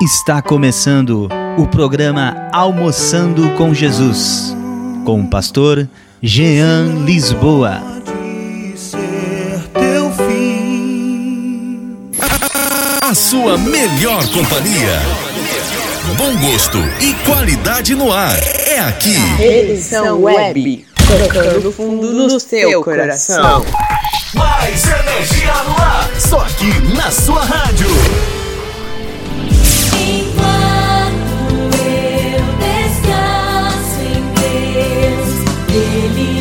Está 0.00 0.40
começando 0.40 1.28
o 1.58 1.66
programa 1.66 2.48
Almoçando 2.52 3.50
com 3.56 3.74
Jesus, 3.74 4.56
com 5.04 5.22
o 5.22 5.26
pastor 5.28 5.88
Jean 6.22 7.02
Lisboa. 7.04 7.82
A 13.02 13.12
sua 13.12 13.58
melhor 13.58 14.24
companhia. 14.28 15.00
Bom 16.16 16.48
gosto 16.48 16.78
e 17.00 17.14
qualidade 17.24 17.96
no 17.96 18.12
ar. 18.12 18.38
É 18.68 18.78
aqui. 18.78 19.16
Edição 19.42 20.22
Web. 20.22 20.86
Tocando 21.08 21.72
fundo 21.72 22.12
no 22.12 22.38
seu 22.38 22.84
coração. 22.84 23.64
Mais 24.32 24.84
energia 24.84 25.54
no 25.64 25.82
ar. 25.82 26.08
Só 26.20 26.38
aqui 26.42 26.70
na 26.94 27.10
sua 27.10 27.44
rádio. 27.44 27.88
Ele 35.80 36.37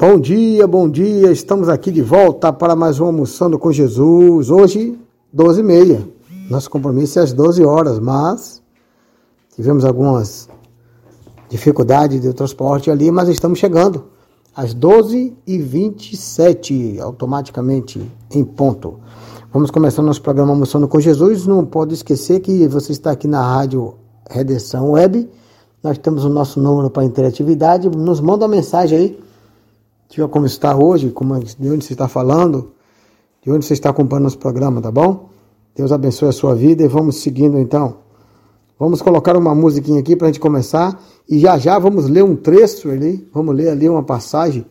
Bom 0.00 0.20
dia, 0.20 0.64
bom 0.64 0.88
dia. 0.88 1.32
Estamos 1.32 1.68
aqui 1.68 1.90
de 1.90 2.02
volta 2.02 2.52
para 2.52 2.76
mais 2.76 3.00
um 3.00 3.06
Almoçando 3.06 3.58
com 3.58 3.72
Jesus. 3.72 4.48
Hoje, 4.48 4.96
12h30. 5.34 6.06
Nosso 6.48 6.70
compromisso 6.70 7.18
é 7.18 7.22
às 7.22 7.32
12 7.32 7.64
horas, 7.64 7.98
mas 7.98 8.62
tivemos 9.56 9.84
algumas 9.84 10.48
dificuldades 11.48 12.20
de 12.20 12.32
transporte 12.32 12.92
ali, 12.92 13.10
mas 13.10 13.28
estamos 13.28 13.58
chegando 13.58 14.04
às 14.54 14.72
12h27, 14.72 17.00
automaticamente 17.00 18.00
em 18.30 18.44
ponto. 18.44 19.00
Vamos 19.52 19.72
começar 19.72 20.00
nosso 20.00 20.22
programa 20.22 20.52
Almoçando 20.52 20.86
com 20.86 21.00
Jesus. 21.00 21.44
Não 21.44 21.66
pode 21.66 21.94
esquecer 21.94 22.38
que 22.38 22.68
você 22.68 22.92
está 22.92 23.10
aqui 23.10 23.26
na 23.26 23.42
Rádio 23.42 23.96
Redenção 24.30 24.92
Web. 24.92 25.28
Nós 25.82 25.98
temos 25.98 26.24
o 26.24 26.28
nosso 26.28 26.60
número 26.60 26.88
para 26.88 27.02
interatividade. 27.02 27.88
Nos 27.88 28.20
manda 28.20 28.44
uma 28.44 28.54
mensagem 28.54 28.96
aí 28.96 29.27
Diga 30.08 30.26
como 30.26 30.46
está 30.46 30.74
hoje, 30.74 31.10
como, 31.10 31.38
de 31.38 31.70
onde 31.70 31.84
você 31.84 31.92
está 31.92 32.08
falando, 32.08 32.72
de 33.42 33.50
onde 33.50 33.64
você 33.64 33.74
está 33.74 33.90
acompanhando 33.90 34.24
nosso 34.24 34.38
programa, 34.38 34.80
tá 34.80 34.90
bom? 34.90 35.28
Deus 35.76 35.92
abençoe 35.92 36.30
a 36.30 36.32
sua 36.32 36.54
vida 36.54 36.82
e 36.82 36.88
vamos 36.88 37.16
seguindo 37.16 37.58
então. 37.58 37.98
Vamos 38.78 39.02
colocar 39.02 39.36
uma 39.36 39.54
musiquinha 39.54 40.00
aqui 40.00 40.16
para 40.16 40.28
a 40.28 40.30
gente 40.30 40.40
começar 40.40 40.98
e 41.28 41.38
já 41.38 41.58
já 41.58 41.78
vamos 41.78 42.08
ler 42.08 42.24
um 42.24 42.34
trecho 42.34 42.90
ali, 42.90 43.28
vamos 43.34 43.54
ler 43.54 43.68
ali 43.68 43.88
uma 43.88 44.02
passagem, 44.02 44.64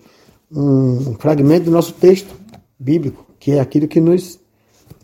um 0.52 1.14
fragmento 1.20 1.66
do 1.66 1.72
nosso 1.72 1.94
texto 1.94 2.34
bíblico, 2.80 3.26
que 3.40 3.52
é 3.52 3.60
aquilo 3.60 3.88
que 3.88 4.02
nos 4.02 4.40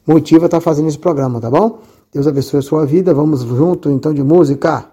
motiva 0.06 0.46
a 0.46 0.48
estar 0.48 0.62
fazendo 0.62 0.88
esse 0.88 0.98
programa, 0.98 1.40
tá 1.40 1.50
bom? 1.50 1.80
Deus 2.12 2.28
abençoe 2.28 2.60
a 2.60 2.64
sua 2.64 2.86
vida, 2.86 3.14
vamos 3.14 3.42
junto 3.42 3.90
então 3.90 4.14
de 4.14 4.24
música. 4.24 4.93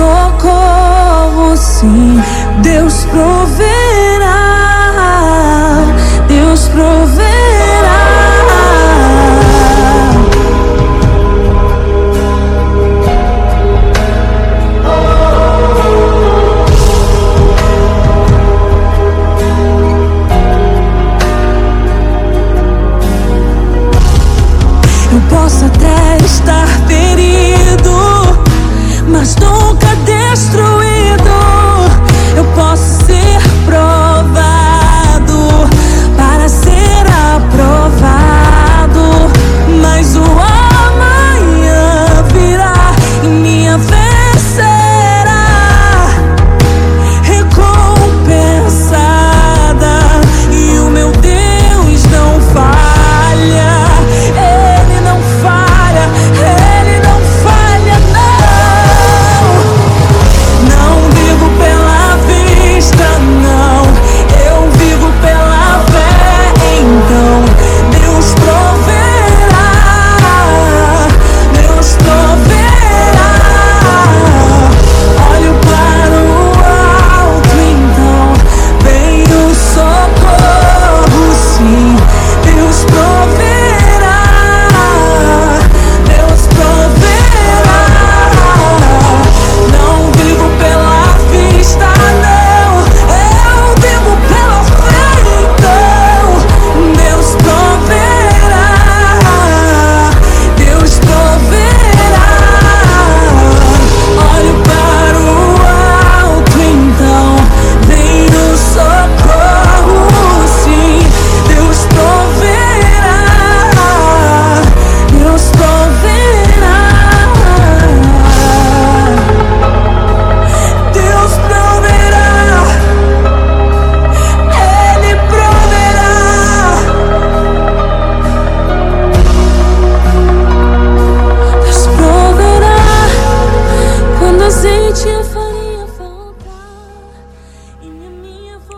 socorro, 0.00 1.56
sim. 1.56 2.19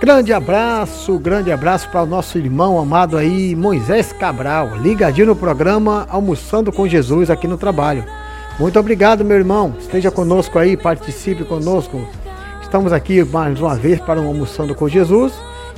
Grande 0.02 0.32
abraço, 0.32 1.16
grande 1.16 1.52
abraço 1.52 1.88
para 1.88 2.02
o 2.02 2.06
nosso 2.06 2.36
irmão 2.36 2.76
amado 2.76 3.16
aí, 3.16 3.54
Moisés 3.54 4.12
Cabral, 4.12 4.76
ligadinho 4.78 5.28
no 5.28 5.36
programa 5.36 6.08
Almoçando 6.10 6.72
com 6.72 6.88
Jesus 6.88 7.30
aqui 7.30 7.46
no 7.46 7.56
trabalho. 7.56 8.04
Muito 8.58 8.80
obrigado, 8.80 9.24
meu 9.24 9.36
irmão. 9.36 9.76
Esteja 9.78 10.10
conosco 10.10 10.58
aí, 10.58 10.76
participe 10.76 11.44
conosco. 11.44 12.04
Estamos 12.60 12.92
aqui 12.92 13.22
mais 13.22 13.60
uma 13.60 13.76
vez 13.76 14.00
para 14.00 14.20
um 14.20 14.26
Almoçando 14.26 14.74
com 14.74 14.88
Jesus 14.88 15.32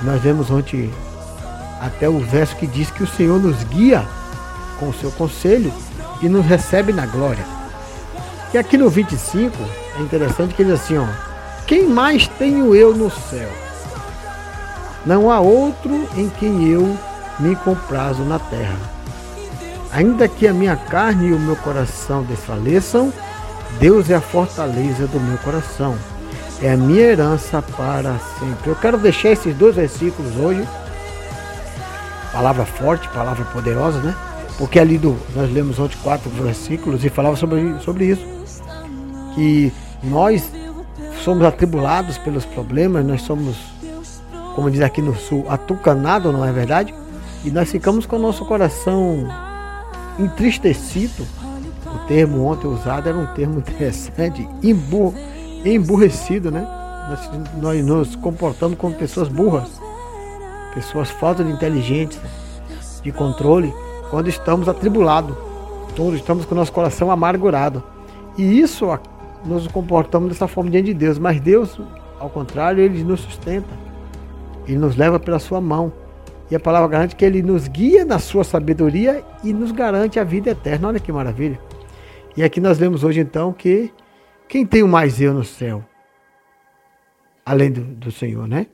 Nós 0.03 0.25
lemos 0.25 0.51
ontem 0.51 0.91
até 1.79 2.09
o 2.09 2.21
verso 2.21 2.57
que 2.57 2.67
diz 2.67 2.91
que 2.91 3.03
o 3.03 3.07
Senhor 3.07 3.39
nos 3.39 3.63
guia 3.65 4.07
com 4.79 4.89
o 4.89 4.95
seu 4.95 5.11
conselho 5.11 5.73
e 6.23 6.29
nos 6.29 6.47
recebe 6.47 6.91
na 6.91 7.05
glória. 7.05 7.45
E 8.55 8.59
aqui 8.59 8.79
no 8.79 8.89
25 8.89 9.55
é 9.99 10.03
interessante 10.03 10.55
que 10.55 10.63
ele 10.63 10.73
diz 10.73 10.81
assim, 10.81 10.97
ó: 10.97 11.07
Quem 11.67 11.87
mais 11.87 12.27
tenho 12.29 12.75
eu 12.75 12.95
no 12.95 13.11
céu? 13.11 13.70
Não 15.05 15.31
há 15.31 15.41
outro 15.41 16.09
em 16.17 16.29
quem 16.29 16.69
eu 16.69 16.97
me 17.39 17.57
comprazo 17.57 18.23
na 18.23 18.39
terra. 18.39 18.77
Ainda 19.93 20.29
que 20.29 20.47
a 20.47 20.53
minha 20.53 20.77
carne 20.77 21.29
e 21.29 21.33
o 21.33 21.39
meu 21.39 21.57
coração 21.57 22.23
desfaleçam, 22.23 23.13
Deus 23.79 24.11
é 24.11 24.15
a 24.15 24.21
fortaleza 24.21 25.07
do 25.07 25.21
meu 25.21 25.39
coração. 25.39 25.97
É 26.63 26.73
a 26.73 26.77
minha 26.77 27.01
herança 27.01 27.63
para 27.63 28.19
sempre. 28.39 28.71
Eu 28.71 28.77
quero 28.77 28.99
deixar 28.99 29.31
esses 29.31 29.55
dois 29.55 29.75
versículos 29.75 30.37
hoje. 30.37 30.67
Palavra 32.33 32.65
forte, 32.65 33.09
palavra 33.09 33.45
poderosa, 33.47 33.99
né? 34.01 34.15
Porque 34.59 34.79
ali 34.79 34.99
do, 34.99 35.17
nós 35.35 35.51
lemos 35.51 35.79
ontem 35.79 35.97
quatro 36.03 36.29
versículos 36.31 37.03
e 37.05 37.09
falava 37.09 37.35
sobre, 37.35 37.79
sobre 37.81 38.05
isso. 38.05 38.27
Que 39.35 39.73
nós 40.03 40.53
somos 41.25 41.45
atribulados 41.45 42.19
pelos 42.19 42.45
problemas, 42.45 43.05
nós 43.05 43.23
somos, 43.23 43.57
como 44.61 44.71
diz 44.71 44.83
aqui 44.83 45.01
no 45.01 45.15
sul, 45.17 45.47
atucanados, 45.49 46.31
não 46.31 46.45
é 46.45 46.53
verdade? 46.53 46.95
E 47.43 47.51
nós 47.51 47.71
ficamos 47.71 48.05
com 48.05 48.17
o 48.17 48.19
nosso 48.19 48.45
coração 48.45 49.27
entristecido. 50.19 51.27
O 51.87 52.07
termo 52.07 52.45
ontem 52.45 52.67
usado 52.67 53.09
era 53.09 53.17
um 53.17 53.25
termo 53.29 53.61
interessante, 53.67 54.47
embu, 54.63 55.15
emburrecido, 55.65 56.51
né? 56.51 56.67
Nós, 57.09 57.31
nós 57.59 57.85
nos 57.87 58.17
comportamos 58.17 58.77
como 58.77 58.95
pessoas 58.95 59.29
burras, 59.29 59.81
pessoas 60.75 61.09
falta 61.09 61.43
de 61.43 61.51
inteligência, 61.51 62.21
de 63.03 63.11
controle, 63.11 63.73
quando 64.11 64.29
estamos 64.29 64.69
atribulados, 64.69 65.35
quando 65.97 66.17
estamos 66.17 66.45
com 66.45 66.55
o 66.55 66.59
nosso 66.59 66.71
coração 66.73 67.11
amargurado. 67.11 67.83
E 68.37 68.61
isso 68.61 68.91
a- 68.91 69.01
nos 69.43 69.67
comportamos 69.69 70.29
dessa 70.29 70.47
forma 70.47 70.69
diante 70.71 70.89
de 70.89 70.95
Deus, 70.95 71.19
mas 71.19 71.41
Deus, 71.41 71.81
ao 72.21 72.29
contrário, 72.29 72.85
ele 72.85 73.03
nos 73.03 73.21
sustenta. 73.21 73.89
Ele 74.71 74.79
nos 74.79 74.97
leva 74.97 75.19
pela 75.19 75.39
sua 75.39 75.61
mão. 75.61 75.93
E 76.51 76.55
a 76.55 76.61
palavra 76.61 76.89
garante 76.89 77.17
que 77.17 77.25
ele 77.25 77.43
nos 77.43 77.67
guia 77.67 78.05
na 78.05 78.19
sua 78.19 78.45
sabedoria 78.45 79.25
e 79.43 79.53
nos 79.53 79.73
garante 79.73 80.19
a 80.19 80.25
vida 80.25 80.51
eterna. 80.51 80.89
Olha 80.89 81.01
que 81.01 81.13
maravilha. 81.13 81.61
E 82.37 82.43
aqui 82.43 82.61
nós 82.61 82.79
lemos 82.79 83.03
hoje 83.03 83.21
então 83.21 83.53
que 83.53 83.93
quem 84.49 84.65
tem 84.65 84.83
o 84.83 84.89
mais 84.89 85.21
eu 85.21 85.35
no 85.35 85.45
céu? 85.45 85.85
Além 87.45 87.71
do, 87.71 87.83
do 87.83 88.13
Senhor, 88.13 88.47
né? 88.47 88.67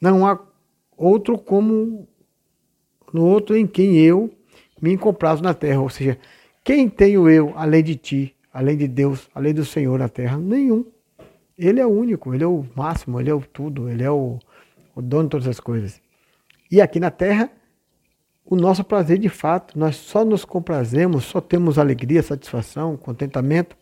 Não 0.00 0.26
há 0.26 0.38
outro 0.96 1.36
como 1.36 2.08
no 3.12 3.24
outro 3.24 3.56
em 3.56 3.66
quem 3.66 3.96
eu 3.96 4.32
me 4.80 4.92
encoprazo 4.92 5.42
na 5.42 5.54
terra. 5.54 5.80
Ou 5.80 5.88
seja, 5.88 6.18
quem 6.62 6.88
tenho 6.88 7.28
eu 7.28 7.52
além 7.56 7.82
de 7.82 7.96
ti, 7.96 8.36
além 8.52 8.76
de 8.76 8.86
Deus, 8.86 9.28
além 9.34 9.52
do 9.52 9.64
Senhor 9.64 9.98
na 9.98 10.08
terra? 10.08 10.36
Nenhum. 10.36 10.84
Ele 11.56 11.80
é 11.80 11.86
o 11.86 11.90
único, 11.90 12.34
ele 12.34 12.42
é 12.42 12.46
o 12.46 12.64
máximo, 12.74 13.20
ele 13.20 13.30
é 13.30 13.34
o 13.34 13.40
tudo, 13.40 13.88
ele 13.88 14.02
é 14.02 14.10
o, 14.10 14.38
o 14.94 15.02
dono 15.02 15.24
de 15.24 15.30
todas 15.30 15.48
as 15.48 15.60
coisas. 15.60 16.00
E 16.70 16.80
aqui 16.80 16.98
na 16.98 17.10
terra, 17.10 17.50
o 18.44 18.56
nosso 18.56 18.84
prazer 18.84 19.18
de 19.18 19.28
fato, 19.28 19.78
nós 19.78 19.96
só 19.96 20.24
nos 20.24 20.44
comprazemos, 20.44 21.24
só 21.24 21.40
temos 21.40 21.78
alegria, 21.78 22.22
satisfação, 22.22 22.96
contentamento 22.96 23.76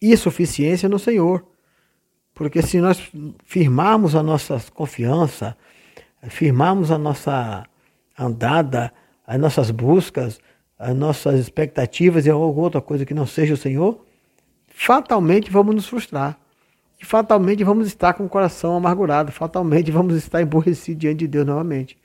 e 0.00 0.16
suficiência 0.16 0.88
no 0.88 0.98
Senhor. 0.98 1.46
Porque 2.34 2.62
se 2.62 2.80
nós 2.80 3.10
firmarmos 3.44 4.14
a 4.14 4.22
nossa 4.22 4.62
confiança, 4.74 5.56
firmarmos 6.28 6.90
a 6.90 6.98
nossa 6.98 7.64
andada, 8.18 8.92
as 9.26 9.38
nossas 9.40 9.70
buscas, 9.70 10.38
as 10.78 10.94
nossas 10.94 11.40
expectativas 11.40 12.26
e 12.26 12.30
alguma 12.30 12.64
outra 12.64 12.80
coisa 12.80 13.04
que 13.04 13.14
não 13.14 13.26
seja 13.26 13.54
o 13.54 13.56
Senhor, 13.56 14.04
fatalmente 14.68 15.50
vamos 15.50 15.74
nos 15.74 15.88
frustrar. 15.88 16.38
E 17.00 17.04
fatalmente 17.04 17.62
vamos 17.62 17.86
estar 17.86 18.14
com 18.14 18.24
o 18.24 18.28
coração 18.28 18.76
amargurado, 18.76 19.30
fatalmente 19.30 19.90
vamos 19.90 20.16
estar 20.16 20.40
emborrecidos 20.40 21.00
diante 21.00 21.18
de 21.18 21.28
Deus 21.28 21.46
novamente. 21.46 21.98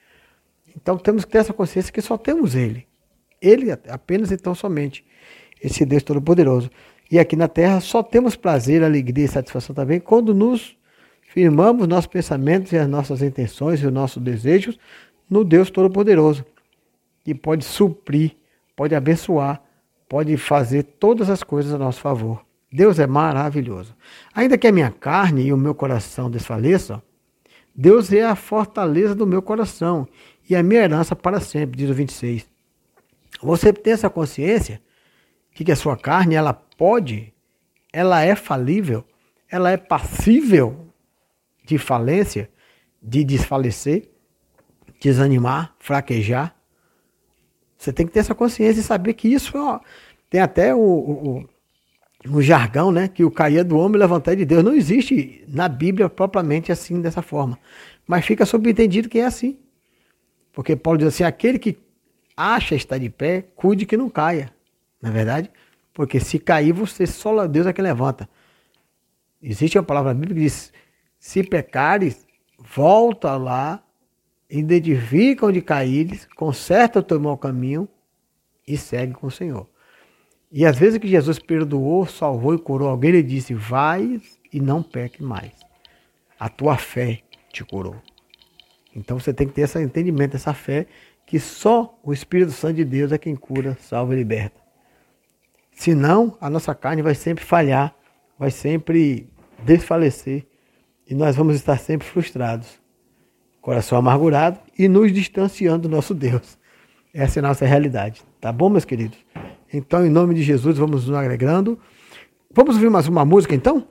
Então 0.76 0.98
temos 0.98 1.26
que 1.26 1.32
ter 1.32 1.40
essa 1.40 1.54
consciência 1.54 1.92
que 1.92 2.02
só 2.02 2.18
temos 2.18 2.56
Ele. 2.56 2.86
Ele 3.42 3.72
apenas 3.72 4.32
então 4.32 4.54
somente. 4.54 5.06
Esse 5.62 5.86
Deus 5.86 6.04
Todo-Poderoso. 6.04 6.70
E 7.10 7.20
aqui 7.20 7.36
na 7.36 7.48
terra 7.48 7.80
só 7.80 8.02
temos 8.02 8.36
prazer, 8.36 8.84
alegria 8.84 9.26
e 9.26 9.28
satisfação 9.28 9.76
também 9.76 10.00
quando 10.00 10.34
nos 10.34 10.78
firmamos 11.22 11.88
nossos 11.88 12.08
pensamentos 12.08 12.72
e 12.72 12.78
as 12.78 12.88
nossas 12.88 13.22
intenções 13.22 13.82
e 13.82 13.86
os 13.86 13.94
nossos 13.94 14.22
desejos 14.22 14.78
no 15.30 15.44
Deus 15.46 15.70
Todo-Poderoso, 15.70 16.46
que 17.24 17.34
pode 17.34 17.64
suprir, 17.64 18.36
pode 18.76 18.94
abençoar, 18.94 19.62
pode 20.10 20.36
fazer 20.36 20.84
todas 20.84 21.30
as 21.30 21.42
coisas 21.42 21.74
a 21.74 21.78
nosso 21.78 22.02
favor. 22.02 22.44
Deus 22.72 23.00
é 23.00 23.06
maravilhoso. 23.06 23.96
Ainda 24.34 24.58
que 24.58 24.68
a 24.68 24.72
minha 24.72 24.90
carne 24.90 25.44
e 25.44 25.54
o 25.54 25.58
meu 25.58 25.75
coração 25.75 26.32
desfaleçam, 26.32 27.01
Deus 27.75 28.12
é 28.13 28.24
a 28.24 28.36
fortaleza 28.36 29.13
do 29.13 29.28
meu 29.28 29.42
coração 29.42 30.08
e 30.50 30.56
a 30.56 30.63
minha 30.63 30.82
herança 30.82 31.16
para 31.16 31.40
sempre, 31.40 31.78
diz 31.78 31.90
o 31.90 31.94
26. 31.94 32.50
Você 33.42 33.74
tem 33.74 33.94
essa 33.94 34.10
consciência 34.10 34.82
de 35.54 35.63
que 35.63 35.72
a 35.72 35.75
sua 35.75 35.98
carne, 35.98 36.36
ela 36.36 36.54
pode, 36.54 37.34
ela 37.92 38.22
é 38.22 38.36
falível, 38.36 39.04
ela 39.50 39.72
é 39.72 39.78
passível 39.78 40.88
de 41.66 41.78
falência, 41.78 42.50
de 43.01 43.24
desfalecer, 43.24 44.10
desanimar, 45.00 45.75
fraquejar. 45.80 46.56
Você 47.78 47.92
tem 47.92 48.06
que 48.06 48.13
ter 48.13 48.20
essa 48.20 48.36
consciência 48.36 48.80
e 48.80 48.84
saber 48.84 49.13
que 49.13 49.28
isso 49.28 49.58
ó, 49.58 49.80
tem 50.30 50.40
até 50.40 50.74
o, 50.74 50.80
o, 50.80 51.50
o 52.30 52.42
jargão, 52.42 52.92
né? 52.92 53.08
Que 53.08 53.24
o 53.24 53.32
cair 53.32 53.63
do 53.63 53.78
homem 53.78 53.96
e 53.96 54.00
levantar 54.00 54.36
de 54.36 54.46
Deus. 54.46 54.63
Não 54.63 54.74
existe 54.74 55.44
na 55.48 55.68
Bíblia 55.68 56.10
propriamente 56.10 56.72
assim, 56.72 57.01
dessa 57.01 57.22
forma. 57.22 57.58
Mas 58.08 58.25
fica 58.25 58.46
subentendido 58.46 59.10
que 59.10 59.20
é 59.20 59.25
assim. 59.25 59.58
Porque 60.54 60.75
Paulo 60.75 61.00
diz 61.00 61.08
assim: 61.08 61.24
aquele 61.24 61.58
que 61.58 61.78
acha 62.36 62.75
estar 62.75 62.98
de 62.98 63.10
pé, 63.10 63.46
cuide 63.56 63.86
que 63.86 63.98
não 63.98 64.10
caia. 64.10 64.54
Na 65.01 65.10
é 65.10 65.12
verdade? 65.12 65.51
Porque 65.94 66.20
se 66.20 66.40
cair, 66.40 66.74
você 66.74 67.08
só 67.08 67.48
Deus 67.48 67.66
é 67.68 67.74
que 67.74 67.82
levanta. 67.82 68.30
Existe 69.42 69.78
uma 69.78 69.84
palavra 69.84 70.13
bíblica 70.13 70.36
que 70.36 70.42
diz: 70.42 70.72
se 71.20 71.44
pecares, 71.44 72.25
volta 72.60 73.36
lá, 73.36 73.84
identifica 74.50 75.46
onde 75.46 75.62
caíres, 75.62 76.28
conserta 76.36 77.00
o 77.00 77.04
teu 77.04 77.20
mau 77.20 77.38
caminho 77.38 77.88
e 78.68 78.78
segue 78.78 79.13
com 79.13 79.28
o 79.28 79.32
Senhor. 79.32 79.68
E 80.51 80.65
às 80.65 80.77
vezes 80.77 81.00
que 81.00 81.08
Jesus 81.08 81.39
perdoou, 81.39 82.05
salvou 82.05 82.53
e 82.53 82.60
curou 82.60 82.89
alguém, 82.89 83.12
ele 83.12 83.24
disse: 83.24 83.53
Vai 83.53 84.22
e 84.51 84.60
não 84.60 84.84
peque 84.84 85.24
mais. 85.24 85.51
A 86.38 86.50
tua 86.50 86.77
fé 86.77 87.22
te 87.51 87.63
curou. 87.63 87.96
Então 88.93 89.17
você 89.17 89.34
tem 89.34 89.48
que 89.48 89.53
ter 89.53 89.62
esse 89.62 89.81
entendimento, 89.81 90.36
essa 90.36 90.53
fé, 90.53 90.88
que 91.25 91.39
só 91.39 91.98
o 92.03 92.12
Espírito 92.12 92.51
Santo 92.51 92.75
de 92.75 92.84
Deus 92.84 93.12
é 93.12 93.17
quem 93.17 93.36
cura, 93.36 93.77
salva 93.79 94.13
e 94.13 94.17
liberta. 94.17 94.60
Senão, 95.72 96.38
a 96.41 96.50
nossa 96.50 96.75
carne 96.75 97.01
vai 97.01 97.15
sempre 97.15 97.43
falhar, 97.43 97.96
vai 98.38 98.51
sempre 98.51 99.29
desfalecer 99.63 100.46
e 101.08 101.15
nós 101.15 101.36
vamos 101.36 101.55
estar 101.55 101.77
sempre 101.77 102.08
frustrados, 102.08 102.79
coração 103.62 103.98
amargurado 103.98 104.60
e 104.77 104.88
nos 104.88 105.12
distanciando 105.13 105.88
do 105.88 105.89
nosso 105.89 106.13
Deus. 106.13 106.58
Essa 107.13 107.39
é 107.39 107.43
a 107.43 107.48
nossa 107.48 107.65
realidade. 107.65 108.22
Tá 108.39 108.51
bom, 108.51 108.70
meus 108.70 108.86
queridos? 108.86 109.17
Então, 109.74 110.06
em 110.06 110.10
nome 110.10 110.36
de 110.36 110.44
Jesus, 110.44 110.78
vamos 110.78 111.08
nos 111.08 111.16
agregando. 111.16 111.80
Vamos 112.54 112.75
ouvir 112.75 112.90
mais 112.90 113.08
uma 113.08 113.24
música, 113.24 113.56
então? 113.56 113.88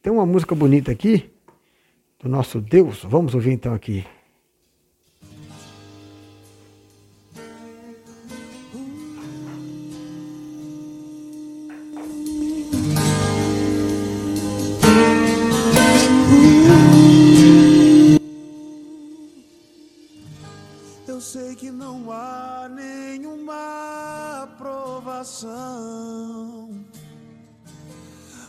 Tem 0.00 0.12
uma 0.12 0.24
música 0.24 0.54
bonita 0.54 0.92
aqui, 0.92 1.30
do 2.22 2.28
nosso 2.28 2.60
Deus. 2.60 3.04
Vamos 3.04 3.34
ouvir 3.34 3.52
então 3.52 3.74
aqui. 3.74 4.04
Sei 21.32 21.54
que 21.54 21.70
não 21.70 22.12
há 22.12 22.68
nenhuma 22.68 24.46
provação 24.58 25.48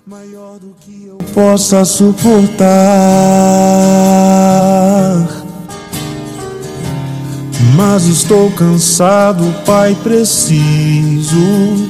maior 0.05 0.59
do 0.59 0.75
que 0.81 1.05
eu 1.07 1.15
possa 1.33 1.85
suportar. 1.85 2.67
Mas 7.77 8.03
estou 8.03 8.51
cansado, 8.51 9.45
Pai, 9.65 9.95
preciso 10.03 11.37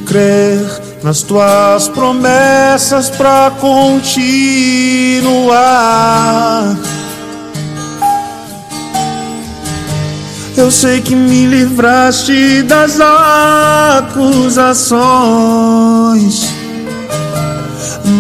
crer 0.06 0.60
nas 1.02 1.24
tuas 1.24 1.88
promessas 1.88 3.10
para 3.10 3.50
continuar. 3.60 3.84
Eu 10.56 10.70
sei 10.70 11.02
que 11.02 11.16
me 11.16 11.48
livraste 11.48 12.62
das 12.64 13.00
acusações, 13.02 14.54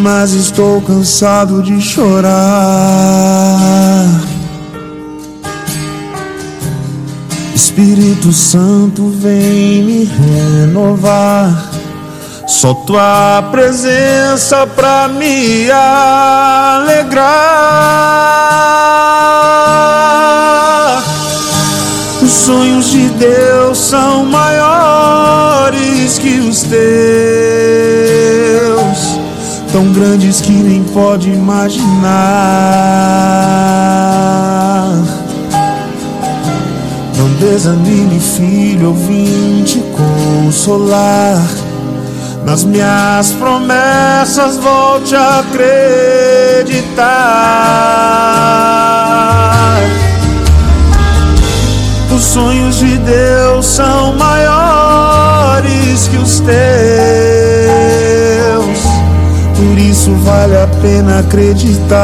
mas 0.02 0.34
estou 0.34 0.82
cansado 0.82 1.62
de 1.62 1.80
chorar. 1.80 2.34
Espírito 7.54 8.34
Santo, 8.34 9.10
vem 9.10 9.84
me 9.84 10.04
renovar. 10.06 11.72
Só 12.48 12.74
tua 12.74 13.44
presença 13.52 14.66
pra 14.68 15.08
me 15.08 15.70
alegrar. 15.72 17.34
Sonhos 22.54 22.92
de 22.92 23.10
Deus 23.10 23.80
são 23.80 24.26
maiores 24.26 26.20
que 26.20 26.40
os 26.40 26.62
teus, 26.62 26.80
tão 29.72 29.92
grandes 29.92 30.40
que 30.40 30.52
nem 30.52 30.84
pode 30.84 31.32
imaginar. 31.32 31.82
Não 37.18 37.30
desanime, 37.40 38.20
filho, 38.20 38.94
vim 38.94 39.64
te 39.64 39.80
consolar. 40.44 41.42
Nas 42.46 42.64
minhas 42.64 43.32
promessas, 43.32 44.58
volte 44.58 45.16
a 45.16 45.40
acreditar. 45.40 46.84
Os 52.24 52.30
sonhos 52.30 52.78
de 52.78 52.98
Deus 53.00 53.66
são 53.66 54.16
maiores 54.16 56.08
que 56.08 56.16
os 56.16 56.40
teus. 56.40 56.54
Por 59.58 59.78
isso 59.78 60.16
vale 60.24 60.56
a 60.56 60.66
pena 60.82 61.20
acreditar. 61.20 62.00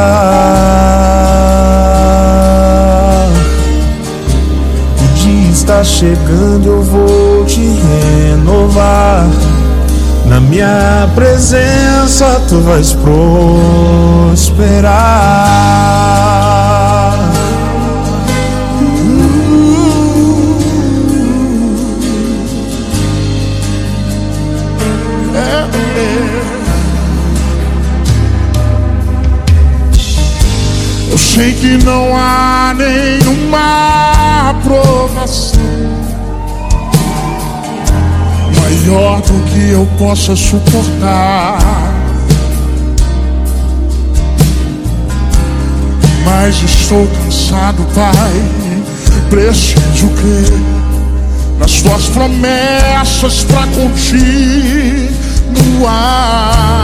O 5.02 5.08
dia 5.16 5.52
está 5.52 5.86
chegando, 5.86 6.68
eu 6.68 6.84
vou 6.84 7.46
te 7.46 7.62
renovar. 7.62 9.26
Na 10.26 10.42
minha 10.42 11.10
presença 11.16 12.42
tu 12.50 12.60
vais 12.60 12.92
prosperar. 14.36 14.60
Sei 31.40 31.54
que 31.54 31.78
não 31.86 32.14
há 32.18 32.76
nenhuma 32.76 34.50
aprovação 34.50 35.62
maior 38.60 39.22
do 39.22 39.42
que 39.50 39.70
eu 39.70 39.88
possa 39.98 40.36
suportar. 40.36 41.58
Mas 46.26 46.62
estou 46.62 47.08
cansado, 47.08 47.88
Pai. 47.96 48.44
Preciso 49.30 50.10
crer 50.10 50.52
nas 51.58 51.82
tuas 51.82 52.10
promessas 52.10 53.46
pra 53.46 53.66
continuar. 55.78 56.79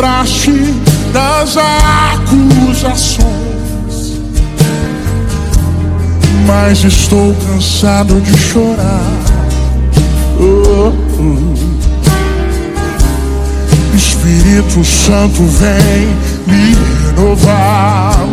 Livraste 0.00 0.74
das 1.12 1.58
acusações, 1.58 3.20
mas 6.46 6.82
estou 6.84 7.34
cansado 7.46 8.18
de 8.22 8.34
chorar. 8.38 9.12
Oh, 10.40 10.90
oh. 11.18 11.54
Espírito 13.94 14.82
Santo 14.82 15.44
vem 15.44 16.16
me 16.46 16.74
renovar. 17.06 18.26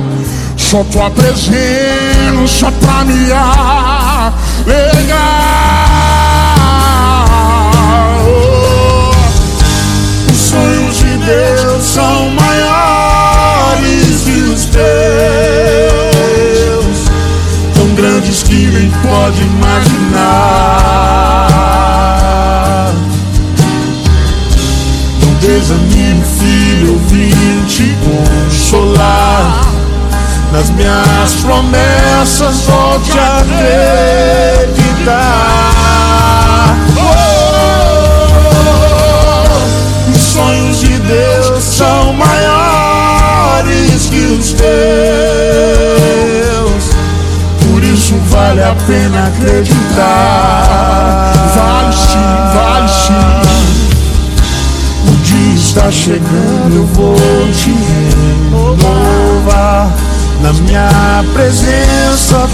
Só 0.55 0.85
tua 0.85 1.09
presença 1.11 2.71
pra 2.79 3.03
me 3.03 3.29
alegar. 4.71 5.86
Deus 11.27 11.83
são 11.83 12.29
maiores 12.29 14.21
que 14.23 14.39
os 14.43 14.63
teus, 14.67 14.87
tão 17.75 17.87
grandes 17.95 18.43
que 18.43 18.67
nem 18.67 18.89
pode 19.01 19.41
imaginar. 19.41 19.83
Não 25.21 25.33
desanime, 25.41 26.23
filho, 26.39 26.93
eu 26.93 26.99
vim 27.09 27.65
te 27.65 27.93
consolar. 28.05 29.67
Nas 30.53 30.69
minhas 30.69 31.33
promessas, 31.41 32.61
volte 32.61 33.19
a 33.19 33.39
acreditar. 33.39 34.76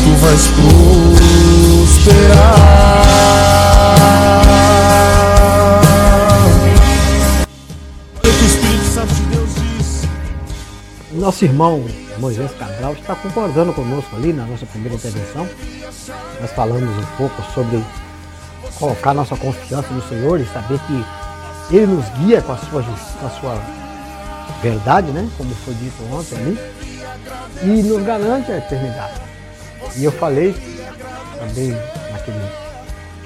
Tu 0.04 0.10
vais 0.18 0.48
prosperar. 1.78 2.56
O 8.24 8.28
Espírito 8.46 8.86
Santo 8.94 9.14
de 9.14 9.22
Deus 9.24 9.50
diz. 9.56 10.02
Nosso 11.14 11.46
irmão 11.46 11.86
Moisés 12.18 12.52
Cabral 12.60 12.94
está 12.94 13.16
concordando 13.16 13.74
conosco 13.74 14.16
ali 14.16 14.34
na 14.34 14.46
nossa 14.46 14.66
primeira 14.66 14.96
intervenção. 14.96 15.48
Nós 16.42 16.52
falamos 16.52 16.90
um 16.98 17.06
pouco 17.18 17.42
sobre 17.54 17.82
colocar 18.78 19.14
nossa 19.14 19.36
confiança 19.38 19.94
no 19.94 20.02
Senhor 20.08 20.40
e 20.40 20.46
saber 20.46 20.80
que 20.80 21.06
Ele 21.76 21.88
nos 21.88 22.10
guia 22.20 22.42
com 22.42 22.52
a 22.52 22.58
sua, 22.58 22.84
com 22.84 23.26
a 23.26 23.30
sua 23.30 23.62
verdade, 24.62 25.12
né? 25.12 25.30
Como 25.38 25.54
foi 25.56 25.74
dito 25.76 26.04
ontem 26.12 26.36
ali, 26.36 26.60
e 27.64 27.84
nos 27.84 28.04
garante 28.04 28.52
a 28.52 28.58
eternidade. 28.58 29.33
E 29.96 30.04
eu 30.04 30.12
falei 30.12 30.54
também 31.40 31.72
naquele 32.12 32.52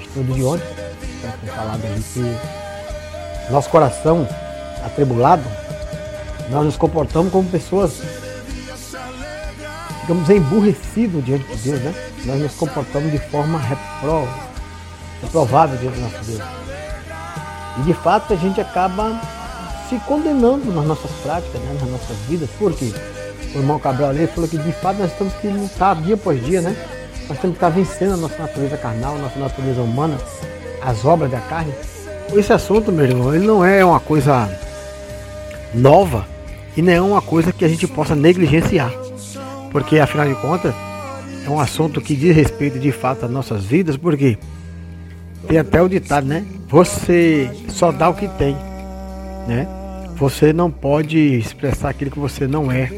estudo 0.00 0.34
de 0.34 0.44
ontem, 0.44 0.74
né, 1.22 1.34
foi 1.40 1.48
falado 1.50 1.84
ali 1.84 2.02
que 2.02 3.52
nosso 3.52 3.70
coração 3.70 4.28
atribulado, 4.84 5.44
nós 6.50 6.64
nos 6.64 6.76
comportamos 6.76 7.32
como 7.32 7.48
pessoas, 7.48 8.02
ficamos 10.00 10.28
emburrecidos 10.30 11.24
diante 11.24 11.44
de 11.56 11.70
Deus, 11.70 11.80
né? 11.80 11.94
Nós 12.24 12.40
nos 12.40 12.54
comportamos 12.54 13.10
de 13.12 13.18
forma 13.18 13.58
repro, 13.58 14.28
reprovável 15.22 15.78
diante 15.78 15.96
do 15.96 16.02
nosso 16.02 16.24
Deus. 16.24 16.42
E 17.78 17.82
de 17.82 17.94
fato 17.94 18.32
a 18.32 18.36
gente 18.36 18.60
acaba 18.60 19.20
se 19.88 19.98
condenando 20.00 20.72
nas 20.72 20.84
nossas 20.84 21.10
práticas, 21.22 21.60
né? 21.60 21.78
nas 21.80 21.90
nossas 21.90 22.16
vidas. 22.28 22.50
Por 22.58 22.74
quê? 22.74 22.92
O 23.54 23.58
irmão 23.58 23.78
Cabral 23.78 24.10
ali 24.10 24.26
falou 24.26 24.48
que 24.48 24.58
de 24.58 24.72
fato 24.72 24.98
nós 24.98 25.12
temos 25.12 25.32
que 25.34 25.48
lutar 25.48 25.96
dia 25.96 26.14
após 26.14 26.44
dia, 26.44 26.60
né? 26.60 26.76
Nós 27.28 27.38
temos 27.38 27.58
que 27.58 27.64
estar 27.64 27.68
vencendo 27.70 28.14
a 28.14 28.16
nossa 28.16 28.38
natureza 28.38 28.76
carnal, 28.76 29.16
a 29.16 29.18
nossa 29.18 29.38
natureza 29.38 29.80
humana, 29.80 30.16
as 30.82 31.04
obras 31.04 31.30
da 31.30 31.40
carne. 31.40 31.72
Esse 32.34 32.52
assunto, 32.52 32.92
meu 32.92 33.04
irmão, 33.04 33.34
ele 33.34 33.46
não 33.46 33.64
é 33.64 33.84
uma 33.84 34.00
coisa 34.00 34.48
nova 35.74 36.26
e 36.76 36.82
não 36.82 36.92
é 36.92 37.00
uma 37.00 37.22
coisa 37.22 37.52
que 37.52 37.64
a 37.64 37.68
gente 37.68 37.86
possa 37.86 38.14
negligenciar. 38.14 38.92
Porque 39.70 39.98
afinal 39.98 40.26
de 40.26 40.34
contas, 40.36 40.74
é 41.44 41.50
um 41.50 41.60
assunto 41.60 42.00
que 42.00 42.14
diz 42.14 42.34
respeito 42.34 42.78
de 42.78 42.92
fato 42.92 43.24
às 43.24 43.30
nossas 43.30 43.64
vidas, 43.64 43.96
porque 43.96 44.38
tem 45.46 45.58
até 45.58 45.80
o 45.80 45.88
ditado, 45.88 46.26
né? 46.26 46.44
Você 46.68 47.50
só 47.68 47.90
dá 47.90 48.08
o 48.08 48.14
que 48.14 48.28
tem, 48.28 48.54
né? 49.46 49.66
Você 50.16 50.52
não 50.52 50.70
pode 50.70 51.18
expressar 51.18 51.90
aquilo 51.90 52.10
que 52.10 52.18
você 52.18 52.46
não 52.46 52.70
é. 52.70 52.90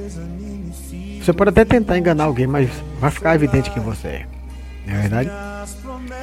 Você 1.31 1.35
pode 1.35 1.51
até 1.51 1.65
tentar 1.65 1.97
enganar 1.97 2.25
alguém, 2.25 2.49
mas 2.49 2.69
vai 2.99 3.09
ficar 3.09 3.37
evidente 3.37 3.71
quem 3.71 3.81
você 3.81 4.09
é. 4.09 4.27
Não 4.85 4.97
é 4.97 5.01
verdade? 5.03 5.31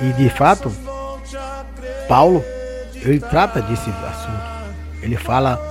E 0.02 0.12
de 0.22 0.30
fato, 0.30 0.70
Paulo, 2.10 2.44
ele 2.94 3.22
trata 3.22 3.62
desse 3.62 3.90
assunto. 3.90 4.42
Ele 5.02 5.16
fala 5.16 5.62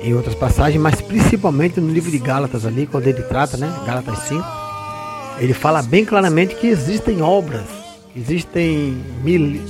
em 0.00 0.14
outras 0.14 0.34
passagens, 0.34 0.80
mas 0.80 0.98
principalmente 1.02 1.78
no 1.78 1.92
livro 1.92 2.10
de 2.10 2.16
Gálatas 2.16 2.64
ali, 2.64 2.86
quando 2.86 3.06
ele 3.06 3.22
trata, 3.24 3.58
né? 3.58 3.70
Gálatas 3.84 4.20
5, 4.20 4.42
ele 5.40 5.52
fala 5.52 5.82
bem 5.82 6.06
claramente 6.06 6.54
que 6.54 6.66
existem 6.66 7.20
obras, 7.20 7.66
existem 8.16 8.96
mil, 9.22 9.60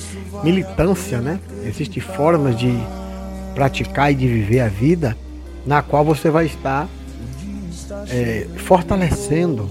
militância, 0.44 1.20
né? 1.20 1.40
Existem 1.64 2.00
formas 2.00 2.56
de 2.56 2.72
praticar 3.56 4.12
e 4.12 4.14
de 4.14 4.28
viver 4.28 4.60
a 4.60 4.68
vida 4.68 5.16
na 5.66 5.82
qual 5.82 6.04
você 6.04 6.30
vai 6.30 6.46
estar 6.46 6.88
é, 8.08 8.46
fortalecendo, 8.56 9.68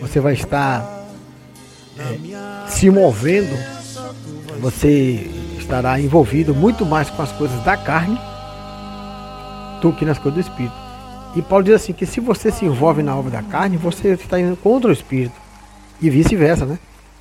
você 0.00 0.20
vai 0.20 0.34
estar 0.34 1.06
é, 1.98 2.68
se 2.68 2.90
movendo, 2.90 3.56
você 4.60 5.30
estará 5.58 6.00
envolvido 6.00 6.54
muito 6.54 6.84
mais 6.84 7.08
com 7.10 7.22
as 7.22 7.32
coisas 7.32 7.62
da 7.64 7.76
carne 7.76 8.18
do 9.80 9.92
que 9.92 10.04
nas 10.04 10.18
coisas 10.18 10.44
do 10.44 10.50
espírito. 10.50 10.74
E 11.34 11.42
Paulo 11.42 11.64
diz 11.64 11.74
assim 11.74 11.92
que 11.92 12.06
se 12.06 12.20
você 12.20 12.50
se 12.50 12.64
envolve 12.64 13.02
na 13.02 13.16
obra 13.16 13.30
da 13.30 13.42
carne, 13.42 13.76
você 13.76 14.08
está 14.08 14.38
indo 14.40 14.56
contra 14.56 14.90
o 14.90 14.92
espírito 14.92 15.34
e 16.00 16.10
vice-versa, 16.10 16.66
né? 16.66 16.78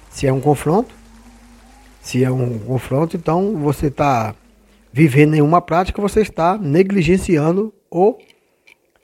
Se 0.10 0.25
é 0.25 0.34
um 0.34 0.41
confronto, 0.41 0.93
se 2.01 2.23
é 2.23 2.32
um 2.32 2.58
confronto, 2.60 3.15
então 3.15 3.55
você 3.58 3.88
está 3.88 4.34
vivendo 4.91 5.36
em 5.36 5.41
uma 5.41 5.62
prática, 5.62 6.01
você 6.01 6.21
está 6.21 6.58
negligenciando 6.58 7.71
ou 7.89 8.17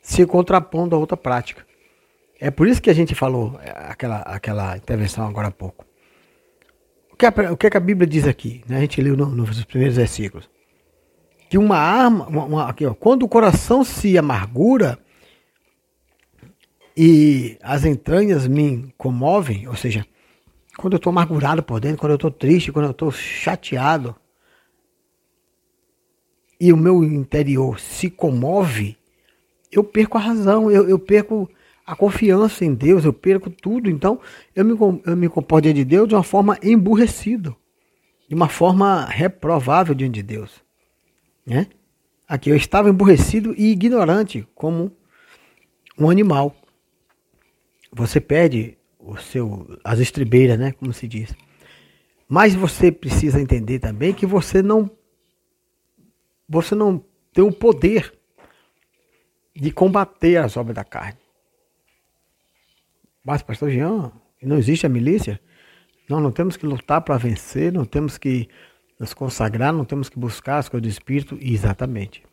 se 0.06 0.24
contrapondo 0.28 0.96
a 0.96 1.00
outra 1.00 1.18
prática. 1.18 1.66
É 2.40 2.52
por 2.52 2.68
isso 2.68 2.80
que 2.80 2.92
a 2.92 2.94
gente 2.94 3.16
falou 3.16 3.60
é, 3.60 3.72
aquela, 3.90 4.18
aquela 4.20 4.78
intervenção 4.78 5.26
agora 5.28 5.48
há 5.48 5.52
pouco. 5.52 5.84
O 7.12 7.16
que, 7.18 7.26
a, 7.26 7.30
o 7.30 7.54
é 7.60 7.70
que 7.72 7.78
a 7.78 7.80
Bíblia 7.80 8.06
diz 8.06 8.28
aqui? 8.28 8.64
né? 8.68 8.78
A 8.78 8.82
gente 8.82 9.02
leu 9.02 9.18
no- 9.18 9.26
nos 9.26 9.64
primeiros 9.66 9.98
versículos. 9.98 10.48
Que 11.50 11.58
uma 11.58 11.78
arma, 11.78 12.28
uma- 12.28 12.46
uma- 12.46 12.70
aqui, 12.70 12.86
ó, 12.86 12.94
quando 12.94 13.24
o 13.24 13.28
coração 13.28 13.84
se 13.84 14.16
amargura 14.16 15.00
e 16.96 17.58
as 17.64 17.84
entranhas 17.84 18.48
me 18.48 18.94
comovem, 18.98 19.68
ou 19.68 19.76
seja, 19.76 20.06
quando 20.78 20.94
eu 20.94 20.98
estou 20.98 21.10
amargurado 21.10 21.64
por 21.64 21.80
dentro, 21.80 21.98
quando 21.98 22.12
eu 22.12 22.16
estou 22.16 22.30
triste, 22.32 22.72
quando 22.72 22.86
eu 22.86 22.92
estou 22.92 23.12
chateado, 23.12 24.16
e 26.60 26.72
o 26.72 26.78
meu 26.78 27.04
interior 27.04 27.80
se 27.80 28.08
comove, 28.10 28.98
eu 29.76 29.84
perco 29.84 30.18
a 30.18 30.22
razão, 30.22 30.72
eu, 30.72 30.88
eu 30.90 30.98
perco 30.98 31.50
a 31.86 31.96
confiança 31.96 32.64
em 32.64 32.74
Deus, 32.74 33.06
eu 33.06 33.14
perco 33.14 33.50
tudo. 33.50 33.90
Então, 33.90 34.20
eu 34.56 34.66
me, 34.66 35.02
eu 35.06 35.16
me 35.16 35.30
comporto 35.30 35.64
diante 35.64 35.78
de 35.78 35.86
Deus 35.86 36.08
de 36.08 36.16
uma 36.16 36.24
forma 36.24 36.58
emburrecida, 36.64 37.56
de 38.28 38.34
uma 38.34 38.48
forma 38.48 39.06
reprovável 39.06 39.94
diante 39.94 40.16
de 40.16 40.24
Deus. 40.24 40.64
Né? 41.46 41.68
Aqui, 42.28 42.50
eu 42.50 42.56
estava 42.56 42.90
emburrecido 42.90 43.54
e 43.56 43.72
ignorante, 43.72 44.48
como 44.56 44.92
um 46.00 46.10
animal. 46.10 46.56
Você 47.92 48.20
perde 48.20 48.78
o 48.98 49.18
seu, 49.18 49.78
as 49.84 50.00
estribeiras, 50.00 50.58
né? 50.58 50.72
Como 50.72 50.92
se 50.92 51.08
diz. 51.08 51.36
Mas 52.28 52.56
você 52.56 52.92
precisa 52.92 53.40
entender 53.40 53.80
também 53.80 54.14
que 54.14 54.26
você 54.26 54.62
não 54.62 54.90
você 56.48 56.76
não 56.76 57.04
tem 57.34 57.44
o 57.44 57.52
poder 57.52 58.15
de 59.56 59.72
combater 59.72 60.38
as 60.38 60.58
obras 60.58 60.76
da 60.76 60.84
carne. 60.84 61.18
Mas, 63.24 63.42
pastor 63.42 63.72
Jean, 63.72 64.12
não 64.42 64.58
existe 64.58 64.86
a 64.86 64.90
milícia? 64.90 65.40
Nós 66.10 66.22
não 66.22 66.32
temos 66.32 66.58
que 66.58 66.66
lutar 66.66 67.02
para 67.02 67.18
vencer, 67.18 67.72
não 67.72 67.86
temos 67.86 68.18
que 68.18 68.48
nos 69.00 69.14
consagrar, 69.14 69.74
não 69.74 69.86
temos 69.86 70.10
que 70.10 70.20
buscar 70.20 70.58
as 70.58 70.70
coisas 70.70 70.88
do 70.88 70.92
Espírito. 70.92 71.38
Exatamente. 71.42 72.24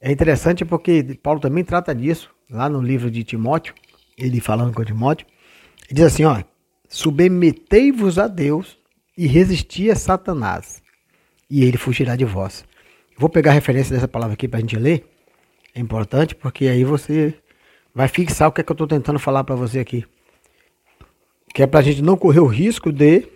É 0.00 0.12
interessante 0.12 0.64
porque 0.64 1.18
Paulo 1.20 1.40
também 1.40 1.64
trata 1.64 1.94
disso, 1.94 2.30
lá 2.48 2.68
no 2.68 2.80
livro 2.80 3.10
de 3.10 3.24
Timóteo, 3.24 3.74
ele 4.16 4.40
falando 4.40 4.72
com 4.72 4.84
Timóteo, 4.84 5.26
ele 5.86 5.94
diz 5.94 6.04
assim, 6.04 6.24
ó, 6.24 6.42
submetei-vos 6.88 8.18
a 8.18 8.28
Deus 8.28 8.78
e 9.16 9.26
resisti 9.26 9.90
a 9.90 9.96
Satanás, 9.96 10.80
e 11.50 11.64
ele 11.64 11.76
fugirá 11.76 12.14
de 12.14 12.24
vós. 12.24 12.64
Vou 13.16 13.28
pegar 13.28 13.50
a 13.50 13.54
referência 13.54 13.92
dessa 13.92 14.06
palavra 14.06 14.34
aqui 14.34 14.46
para 14.46 14.58
a 14.58 14.60
gente 14.60 14.76
ler, 14.76 15.04
é 15.78 15.80
importante 15.80 16.34
porque 16.34 16.66
aí 16.66 16.82
você 16.82 17.34
vai 17.94 18.08
fixar 18.08 18.48
o 18.48 18.52
que 18.52 18.60
é 18.60 18.64
que 18.64 18.70
eu 18.70 18.74
estou 18.74 18.86
tentando 18.86 19.18
falar 19.18 19.44
para 19.44 19.54
você 19.54 19.78
aqui. 19.78 20.04
Que 21.54 21.62
é 21.62 21.66
para 21.66 21.80
a 21.80 21.82
gente 21.82 22.02
não 22.02 22.16
correr 22.16 22.40
o 22.40 22.46
risco 22.46 22.92
de 22.92 23.28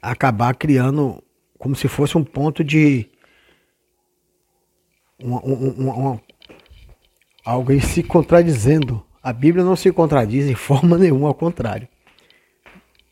acabar 0.00 0.54
criando 0.54 1.22
como 1.58 1.74
se 1.74 1.88
fosse 1.88 2.16
um 2.16 2.24
ponto 2.24 2.62
de 2.62 3.08
uma, 5.18 5.40
uma, 5.40 5.94
uma, 5.94 6.22
algo 7.44 7.80
se 7.80 8.02
contradizendo. 8.02 9.04
A 9.22 9.32
Bíblia 9.32 9.64
não 9.64 9.76
se 9.76 9.92
contradiz 9.92 10.46
em 10.46 10.54
forma 10.56 10.96
nenhuma, 10.96 11.28
ao 11.28 11.34
contrário. 11.34 11.88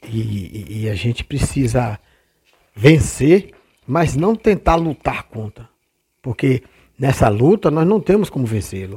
E, 0.09 0.83
e 0.83 0.89
a 0.89 0.95
gente 0.95 1.25
precisa 1.25 1.99
vencer, 2.75 3.53
mas 3.87 4.17
não 4.17 4.35
tentar 4.35 4.77
lutar 4.77 5.25
contra. 5.25 5.69
Porque 6.23 6.63
nessa 7.01 7.29
luta 7.29 7.71
nós 7.71 7.87
não 7.87 7.99
temos 7.99 8.29
como 8.29 8.45
vencê-lo. 8.45 8.97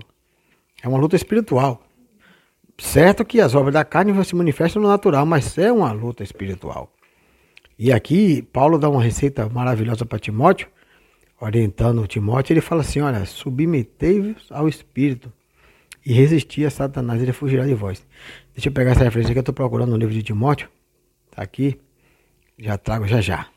É 0.83 0.87
uma 0.87 0.99
luta 0.99 1.15
espiritual. 1.15 1.81
Certo 2.77 3.23
que 3.23 3.39
as 3.39 3.55
obras 3.55 3.73
da 3.73 3.85
carne 3.85 4.25
se 4.25 4.35
manifestam 4.35 4.81
no 4.81 4.89
natural, 4.89 5.25
mas 5.25 5.57
é 5.57 5.71
uma 5.71 5.91
luta 5.91 6.21
espiritual. 6.21 6.91
E 7.79 7.91
aqui 7.93 8.41
Paulo 8.41 8.77
dá 8.77 8.89
uma 8.89 9.01
receita 9.01 9.47
maravilhosa 9.47 10.05
para 10.05 10.19
Timóteo, 10.19 10.67
orientando 11.39 12.05
Timóteo, 12.05 12.53
ele 12.53 12.61
fala 12.61 12.81
assim: 12.81 12.99
olha, 12.99 13.25
submetei-vos 13.25 14.47
ao 14.51 14.67
Espírito 14.67 15.31
e 16.05 16.11
resisti 16.11 16.65
a 16.65 16.69
Satanás, 16.69 17.21
ele 17.21 17.31
fugirá 17.31 17.65
de 17.65 17.73
vós. 17.73 18.05
Deixa 18.53 18.67
eu 18.67 18.73
pegar 18.73 18.91
essa 18.91 19.03
referência 19.03 19.33
que 19.33 19.39
eu 19.39 19.41
estou 19.41 19.55
procurando 19.55 19.91
no 19.91 19.97
livro 19.97 20.13
de 20.13 20.21
Timóteo. 20.21 20.67
Está 21.31 21.41
aqui. 21.41 21.79
Já 22.57 22.77
trago 22.77 23.07
já 23.07 23.21
já. 23.21 23.47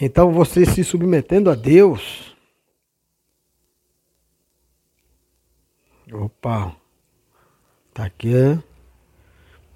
Então 0.00 0.32
você 0.32 0.64
se 0.64 0.84
submetendo 0.84 1.50
a 1.50 1.54
Deus. 1.54 2.27
Opa. 6.12 6.74
Tá 7.92 8.06
aqui. 8.06 8.32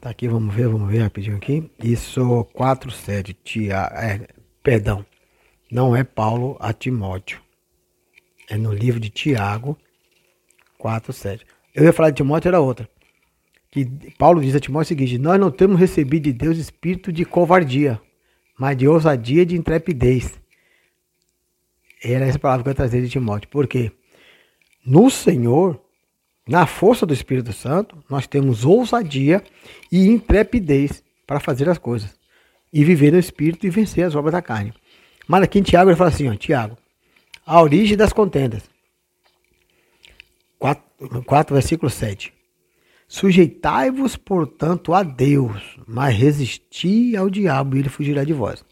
Tá 0.00 0.10
aqui, 0.10 0.28
vamos 0.28 0.54
ver, 0.54 0.68
vamos 0.68 0.90
ver 0.90 1.02
rapidinho 1.02 1.36
aqui. 1.36 1.70
Isso 1.82 2.44
4, 2.54 2.90
7. 2.90 3.34
Tia, 3.34 3.90
é, 3.94 4.26
perdão. 4.62 5.04
Não 5.70 5.94
é 5.94 6.02
Paulo 6.04 6.56
a 6.60 6.72
Timóteo. 6.72 7.40
É 8.48 8.56
no 8.56 8.72
livro 8.72 8.98
de 8.98 9.10
Tiago 9.10 9.78
4, 10.78 11.12
7. 11.12 11.46
Eu 11.74 11.84
ia 11.84 11.92
falar 11.92 12.10
de 12.10 12.16
Timóteo, 12.16 12.48
era 12.48 12.60
outra. 12.60 12.88
Que 13.70 13.86
Paulo 14.18 14.40
diz 14.40 14.54
a 14.54 14.60
Timóteo 14.60 14.84
o 14.84 14.88
seguinte: 14.88 15.18
Nós 15.18 15.40
não 15.40 15.50
temos 15.50 15.78
recebido 15.78 16.24
de 16.24 16.32
Deus 16.32 16.58
espírito 16.58 17.12
de 17.12 17.24
covardia, 17.24 18.00
mas 18.58 18.76
de 18.76 18.86
ousadia 18.86 19.42
e 19.42 19.46
de 19.46 19.56
intrepidez. 19.56 20.38
Era 22.02 22.26
essa 22.26 22.38
palavra 22.38 22.64
que 22.64 22.68
eu 22.68 22.72
ia 22.72 22.76
trazer 22.76 23.02
de 23.02 23.08
Timóteo. 23.08 23.48
Por 23.48 23.66
quê? 23.66 23.92
No 24.84 25.08
Senhor, 25.08 25.81
na 26.46 26.66
força 26.66 27.06
do 27.06 27.14
Espírito 27.14 27.52
Santo, 27.52 28.02
nós 28.08 28.26
temos 28.26 28.64
ousadia 28.64 29.42
e 29.90 30.08
intrepidez 30.08 31.02
para 31.26 31.40
fazer 31.40 31.68
as 31.68 31.78
coisas. 31.78 32.14
E 32.72 32.84
viver 32.84 33.12
no 33.12 33.18
Espírito 33.18 33.66
e 33.66 33.70
vencer 33.70 34.04
as 34.04 34.14
obras 34.14 34.32
da 34.32 34.42
carne. 34.42 34.72
Mas 35.28 35.42
aqui 35.42 35.58
em 35.58 35.62
Tiago 35.62 35.90
ele 35.90 35.96
fala 35.96 36.10
assim, 36.10 36.28
ó, 36.28 36.34
Tiago, 36.34 36.76
a 37.46 37.60
origem 37.60 37.96
das 37.96 38.12
contendas. 38.12 38.62
4, 40.58 41.22
4 41.24 41.54
versículo 41.54 41.90
7. 41.90 42.32
Sujeitai-vos, 43.06 44.16
portanto, 44.16 44.94
a 44.94 45.02
Deus, 45.02 45.76
mas 45.86 46.16
resisti 46.16 47.14
ao 47.14 47.28
diabo 47.28 47.76
e 47.76 47.80
ele 47.80 47.88
fugirá 47.88 48.24
de 48.24 48.32
vós. 48.32 48.64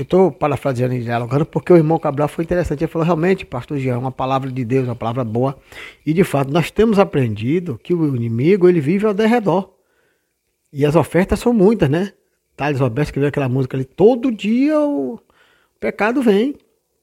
Eu 0.00 0.04
estou 0.04 0.32
parafraseando 0.32 0.94
e 0.94 1.02
dialogando 1.02 1.44
porque 1.44 1.70
o 1.70 1.76
irmão 1.76 1.98
Cabral 1.98 2.26
foi 2.26 2.42
interessante. 2.42 2.82
Ele 2.82 2.90
falou, 2.90 3.04
realmente, 3.04 3.44
pastor 3.44 3.76
Jean, 3.76 3.98
uma 3.98 4.10
palavra 4.10 4.50
de 4.50 4.64
Deus, 4.64 4.88
uma 4.88 4.96
palavra 4.96 5.22
boa. 5.22 5.58
E 6.06 6.14
de 6.14 6.24
fato, 6.24 6.50
nós 6.50 6.70
temos 6.70 6.98
aprendido 6.98 7.78
que 7.84 7.92
o 7.92 8.16
inimigo 8.16 8.66
ele 8.66 8.80
vive 8.80 9.04
ao 9.04 9.12
derredor. 9.12 9.74
E 10.72 10.86
as 10.86 10.96
ofertas 10.96 11.40
são 11.40 11.52
muitas, 11.52 11.90
né? 11.90 12.14
Thales 12.56 12.80
Roberto 12.80 13.08
escreveu 13.08 13.28
aquela 13.28 13.46
música 13.46 13.76
ali. 13.76 13.84
Todo 13.84 14.32
dia 14.32 14.80
o 14.80 15.20
pecado 15.78 16.22
vem. 16.22 16.54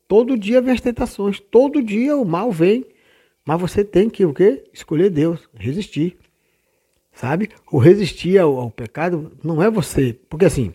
Todo 0.07 0.35
dia 0.35 0.59
vem 0.59 0.73
as 0.73 0.81
tentações. 0.81 1.39
Todo 1.39 1.83
dia 1.83 2.17
o 2.17 2.25
mal 2.25 2.51
vem. 2.51 2.83
Mas 3.45 3.61
você 3.61 3.83
tem 3.83 4.09
que 4.09 4.25
o 4.25 4.33
quê? 4.33 4.63
Escolher 4.73 5.11
Deus, 5.11 5.47
resistir. 5.53 6.17
Sabe? 7.13 7.51
O 7.71 7.77
resistir 7.77 8.39
ao, 8.39 8.57
ao 8.57 8.71
pecado 8.71 9.33
não 9.43 9.61
é 9.61 9.69
você. 9.69 10.19
Porque 10.27 10.45
assim, 10.45 10.73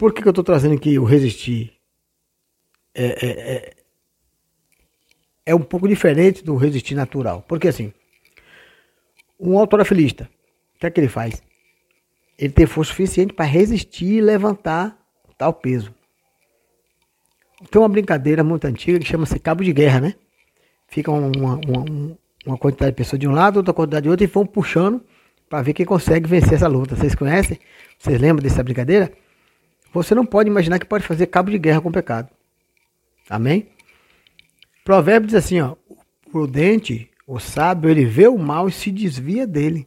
por 0.00 0.14
que, 0.14 0.22
que 0.22 0.28
eu 0.28 0.30
estou 0.30 0.42
trazendo 0.42 0.74
aqui 0.74 0.98
o 0.98 1.04
resistir? 1.04 1.74
É, 2.94 3.04
é, 3.04 3.28
é, 3.28 3.76
é, 5.44 5.54
um 5.54 5.60
pouco 5.60 5.86
diferente 5.86 6.42
do 6.42 6.56
resistir 6.56 6.94
natural. 6.94 7.44
Porque 7.46 7.68
assim, 7.68 7.92
um 9.38 9.58
autorafilista, 9.58 10.24
o 10.74 10.78
que 10.78 10.86
é 10.86 10.90
que 10.90 10.98
ele 10.98 11.08
faz? 11.08 11.42
Ele 12.38 12.50
tem 12.50 12.64
força 12.64 12.92
suficiente 12.92 13.34
para 13.34 13.44
resistir 13.44 14.06
e 14.06 14.20
levantar 14.22 14.98
tal 15.36 15.52
peso. 15.52 15.94
Tem 17.70 17.78
uma 17.78 17.86
brincadeira 17.86 18.42
muito 18.42 18.64
antiga 18.64 18.98
que 18.98 19.04
chama-se 19.04 19.38
cabo 19.38 19.62
de 19.62 19.74
guerra, 19.74 20.00
né? 20.00 20.14
Fica 20.88 21.10
uma, 21.10 21.56
uma, 21.56 22.16
uma 22.46 22.56
quantidade 22.56 22.92
de 22.92 22.96
pessoas 22.96 23.20
de 23.20 23.28
um 23.28 23.32
lado, 23.32 23.58
outra 23.58 23.74
quantidade 23.74 24.04
de 24.04 24.08
outro, 24.08 24.24
e 24.24 24.26
vão 24.26 24.46
puxando 24.46 25.04
para 25.46 25.60
ver 25.60 25.74
quem 25.74 25.84
consegue 25.84 26.26
vencer 26.26 26.54
essa 26.54 26.68
luta. 26.68 26.96
Vocês 26.96 27.14
conhecem? 27.14 27.60
Vocês 27.98 28.18
lembram 28.18 28.42
dessa 28.42 28.64
brincadeira? 28.64 29.12
Você 29.92 30.14
não 30.14 30.24
pode 30.24 30.48
imaginar 30.48 30.78
que 30.78 30.86
pode 30.86 31.04
fazer 31.04 31.26
cabo 31.26 31.50
de 31.50 31.58
guerra 31.58 31.80
com 31.80 31.88
o 31.88 31.92
pecado. 31.92 32.28
Amém? 33.28 33.68
Provérbio 34.84 35.26
diz 35.26 35.36
assim, 35.36 35.60
ó, 35.60 35.76
o 35.88 35.96
prudente, 36.30 37.10
o 37.26 37.38
sábio, 37.38 37.90
ele 37.90 38.04
vê 38.04 38.28
o 38.28 38.38
mal 38.38 38.68
e 38.68 38.72
se 38.72 38.90
desvia 38.90 39.46
dele. 39.46 39.86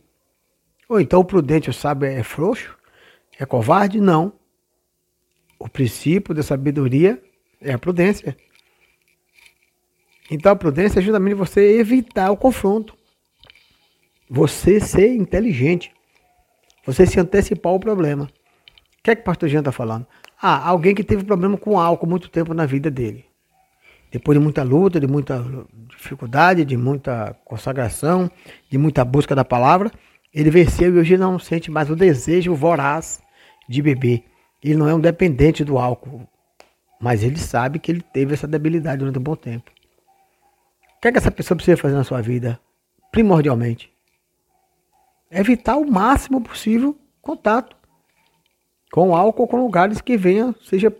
Ou 0.89 0.99
então 0.99 1.21
o 1.21 1.25
prudente, 1.25 1.69
o 1.69 1.73
sábio 1.73 2.07
é 2.07 2.21
frouxo? 2.21 2.77
É 3.39 3.45
covarde? 3.45 3.99
Não. 3.99 4.33
O 5.57 5.69
princípio 5.69 6.33
da 6.33 6.43
sabedoria 6.43 7.21
é 7.61 7.73
a 7.73 7.79
prudência. 7.79 8.37
Então 10.29 10.51
a 10.51 10.55
prudência 10.55 10.99
é 10.99 11.01
justamente 11.01 11.35
você 11.35 11.79
evitar 11.79 12.29
o 12.31 12.37
confronto. 12.37 12.95
Você 14.29 14.79
ser 14.79 15.15
inteligente. 15.15 15.93
Você 16.85 17.05
se 17.05 17.19
antecipar 17.19 17.71
ao 17.71 17.79
problema 17.79 18.29
que 19.03 19.11
é 19.11 19.15
que 19.15 19.21
o 19.21 19.25
pastor 19.25 19.49
Jean 19.49 19.59
está 19.59 19.71
falando? 19.71 20.07
Ah, 20.41 20.65
alguém 20.67 20.95
que 20.95 21.03
teve 21.03 21.25
problema 21.25 21.57
com 21.57 21.77
álcool 21.77 22.07
muito 22.07 22.29
tempo 22.29 22.53
na 22.53 22.65
vida 22.65 22.89
dele. 22.89 23.25
Depois 24.09 24.37
de 24.37 24.43
muita 24.43 24.63
luta, 24.63 24.99
de 24.99 25.07
muita 25.07 25.43
dificuldade, 25.89 26.63
de 26.63 26.77
muita 26.77 27.35
consagração, 27.43 28.31
de 28.69 28.77
muita 28.77 29.03
busca 29.03 29.35
da 29.35 29.43
palavra, 29.43 29.91
ele 30.33 30.49
venceu 30.49 30.95
e 30.95 30.99
hoje 30.99 31.17
não 31.17 31.37
sente 31.37 31.69
mais 31.69 31.89
o 31.89 31.95
desejo 31.95 32.55
voraz 32.55 33.21
de 33.67 33.81
beber. 33.81 34.23
Ele 34.63 34.75
não 34.75 34.87
é 34.87 34.93
um 34.93 34.99
dependente 34.99 35.63
do 35.63 35.77
álcool, 35.77 36.27
mas 36.99 37.23
ele 37.23 37.37
sabe 37.37 37.79
que 37.79 37.91
ele 37.91 38.01
teve 38.01 38.33
essa 38.33 38.47
debilidade 38.47 38.99
durante 38.99 39.19
um 39.19 39.23
bom 39.23 39.35
tempo. 39.35 39.69
O 40.97 41.01
que 41.01 41.09
é 41.09 41.11
que 41.11 41.17
essa 41.17 41.31
pessoa 41.31 41.57
precisa 41.57 41.75
fazer 41.75 41.95
na 41.95 42.03
sua 42.05 42.21
vida? 42.21 42.59
Primordialmente, 43.11 43.91
evitar 45.29 45.75
o 45.75 45.89
máximo 45.89 46.39
possível 46.39 46.97
contato 47.21 47.75
com 48.93 49.15
álcool 49.15 49.47
com 49.47 49.57
lugares 49.57 50.01
que 50.01 50.15
venha, 50.15 50.53
seja, 50.61 50.95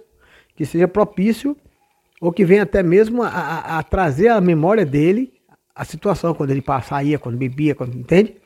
que 0.56 0.66
seja 0.66 0.88
propício 0.88 1.56
ou 2.20 2.34
que 2.34 2.44
venha 2.44 2.64
até 2.64 2.82
mesmo 2.82 3.22
a, 3.22 3.28
a, 3.28 3.78
a 3.78 3.84
trazer 3.84 4.30
à 4.30 4.42
memória 4.42 4.84
dele 4.84 5.32
a 5.76 5.86
situação 5.86 6.34
quando 6.34 6.50
ele 6.50 6.64
saía, 6.84 7.20
quando 7.20 7.38
bebia, 7.38 7.76
quando 7.76 7.96
entende? 7.96 8.38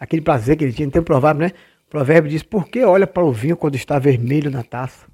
Aquele 0.00 0.22
prazer 0.22 0.56
que 0.56 0.64
ele 0.64 0.72
tinha, 0.72 0.88
então 0.88 1.02
provável, 1.02 1.42
né? 1.42 1.52
O 1.86 1.90
provérbio 1.90 2.30
diz: 2.30 2.42
por 2.42 2.66
que 2.66 2.82
olha 2.82 3.06
para 3.06 3.22
o 3.22 3.30
vinho 3.30 3.58
quando 3.58 3.74
está 3.74 3.98
vermelho 3.98 4.50
na 4.50 4.62
taça? 4.62 5.06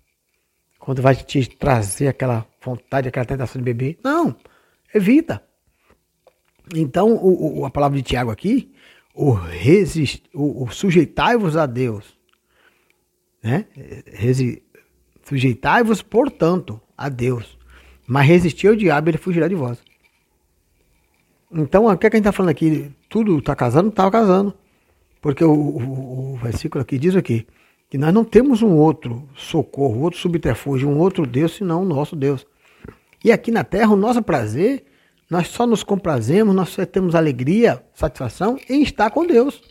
Quando 0.78 1.02
vai 1.02 1.16
te 1.16 1.44
trazer 1.56 2.06
aquela 2.06 2.46
vontade, 2.64 3.08
aquela 3.08 3.26
tentação 3.26 3.60
de 3.60 3.64
beber? 3.64 3.98
Não, 4.04 4.36
evita. 4.94 5.42
Então, 6.76 7.12
o, 7.16 7.62
o, 7.62 7.66
a 7.66 7.70
palavra 7.70 7.96
de 7.96 8.04
Tiago 8.04 8.30
aqui, 8.30 8.72
o, 9.12 9.32
resist, 9.32 10.22
o, 10.32 10.62
o 10.62 10.70
sujeitai-vos 10.70 11.56
a 11.56 11.66
Deus 11.66 12.13
né? 13.44 13.66
Sujeitai-vos, 15.22 16.00
portanto, 16.00 16.80
a 16.96 17.10
Deus. 17.10 17.58
Mas 18.06 18.26
resistir 18.26 18.68
ao 18.68 18.76
diabo, 18.76 19.10
ele 19.10 19.18
fugirá 19.18 19.46
de 19.46 19.54
vós. 19.54 19.78
Então, 21.52 21.86
o 21.86 21.96
que, 21.96 22.06
é 22.06 22.10
que 22.10 22.16
a 22.16 22.18
gente 22.18 22.26
está 22.26 22.32
falando 22.32 22.50
aqui? 22.50 22.90
Tudo 23.08 23.38
está 23.38 23.54
casando? 23.54 23.90
Está 23.90 24.10
casando. 24.10 24.54
Porque 25.20 25.44
o, 25.44 25.52
o, 25.52 26.32
o 26.32 26.36
versículo 26.36 26.82
aqui 26.82 26.98
diz 26.98 27.14
aqui 27.14 27.46
que 27.88 27.96
nós 27.96 28.12
não 28.12 28.24
temos 28.24 28.60
um 28.60 28.72
outro 28.72 29.28
socorro, 29.36 30.00
outro 30.00 30.18
subterfúgio, 30.18 30.88
um 30.88 30.98
outro 30.98 31.26
Deus, 31.26 31.52
senão 31.52 31.82
o 31.82 31.84
nosso 31.84 32.16
Deus. 32.16 32.46
E 33.22 33.30
aqui 33.30 33.50
na 33.50 33.62
terra, 33.62 33.92
o 33.92 33.96
nosso 33.96 34.22
prazer, 34.22 34.84
nós 35.30 35.48
só 35.48 35.66
nos 35.66 35.82
comprazemos, 35.82 36.54
nós 36.54 36.70
só 36.70 36.84
temos 36.84 37.14
alegria, 37.14 37.82
satisfação 37.94 38.58
em 38.68 38.82
estar 38.82 39.10
com 39.10 39.26
Deus. 39.26 39.62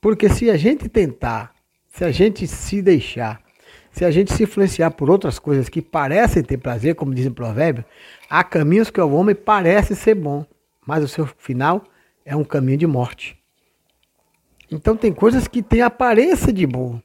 Porque 0.00 0.28
se 0.28 0.50
a 0.50 0.56
gente 0.56 0.88
tentar, 0.88 1.52
se 1.88 2.04
a 2.04 2.10
gente 2.10 2.46
se 2.46 2.80
deixar, 2.80 3.42
se 3.92 4.04
a 4.04 4.10
gente 4.10 4.32
se 4.32 4.44
influenciar 4.44 4.92
por 4.92 5.10
outras 5.10 5.38
coisas 5.38 5.68
que 5.68 5.82
parecem 5.82 6.42
ter 6.42 6.56
prazer, 6.56 6.94
como 6.94 7.14
diz 7.14 7.26
o 7.26 7.32
provérbio, 7.32 7.84
há 8.28 8.42
caminhos 8.42 8.90
que 8.90 9.00
o 9.00 9.12
homem 9.12 9.34
parece 9.34 9.94
ser 9.94 10.14
bom, 10.14 10.46
mas 10.86 11.04
o 11.04 11.08
seu 11.08 11.26
final 11.26 11.84
é 12.24 12.34
um 12.34 12.44
caminho 12.44 12.78
de 12.78 12.86
morte. 12.86 13.38
Então 14.70 14.96
tem 14.96 15.12
coisas 15.12 15.48
que 15.48 15.62
têm 15.62 15.82
aparência 15.82 16.52
de 16.52 16.66
bom. 16.66 17.00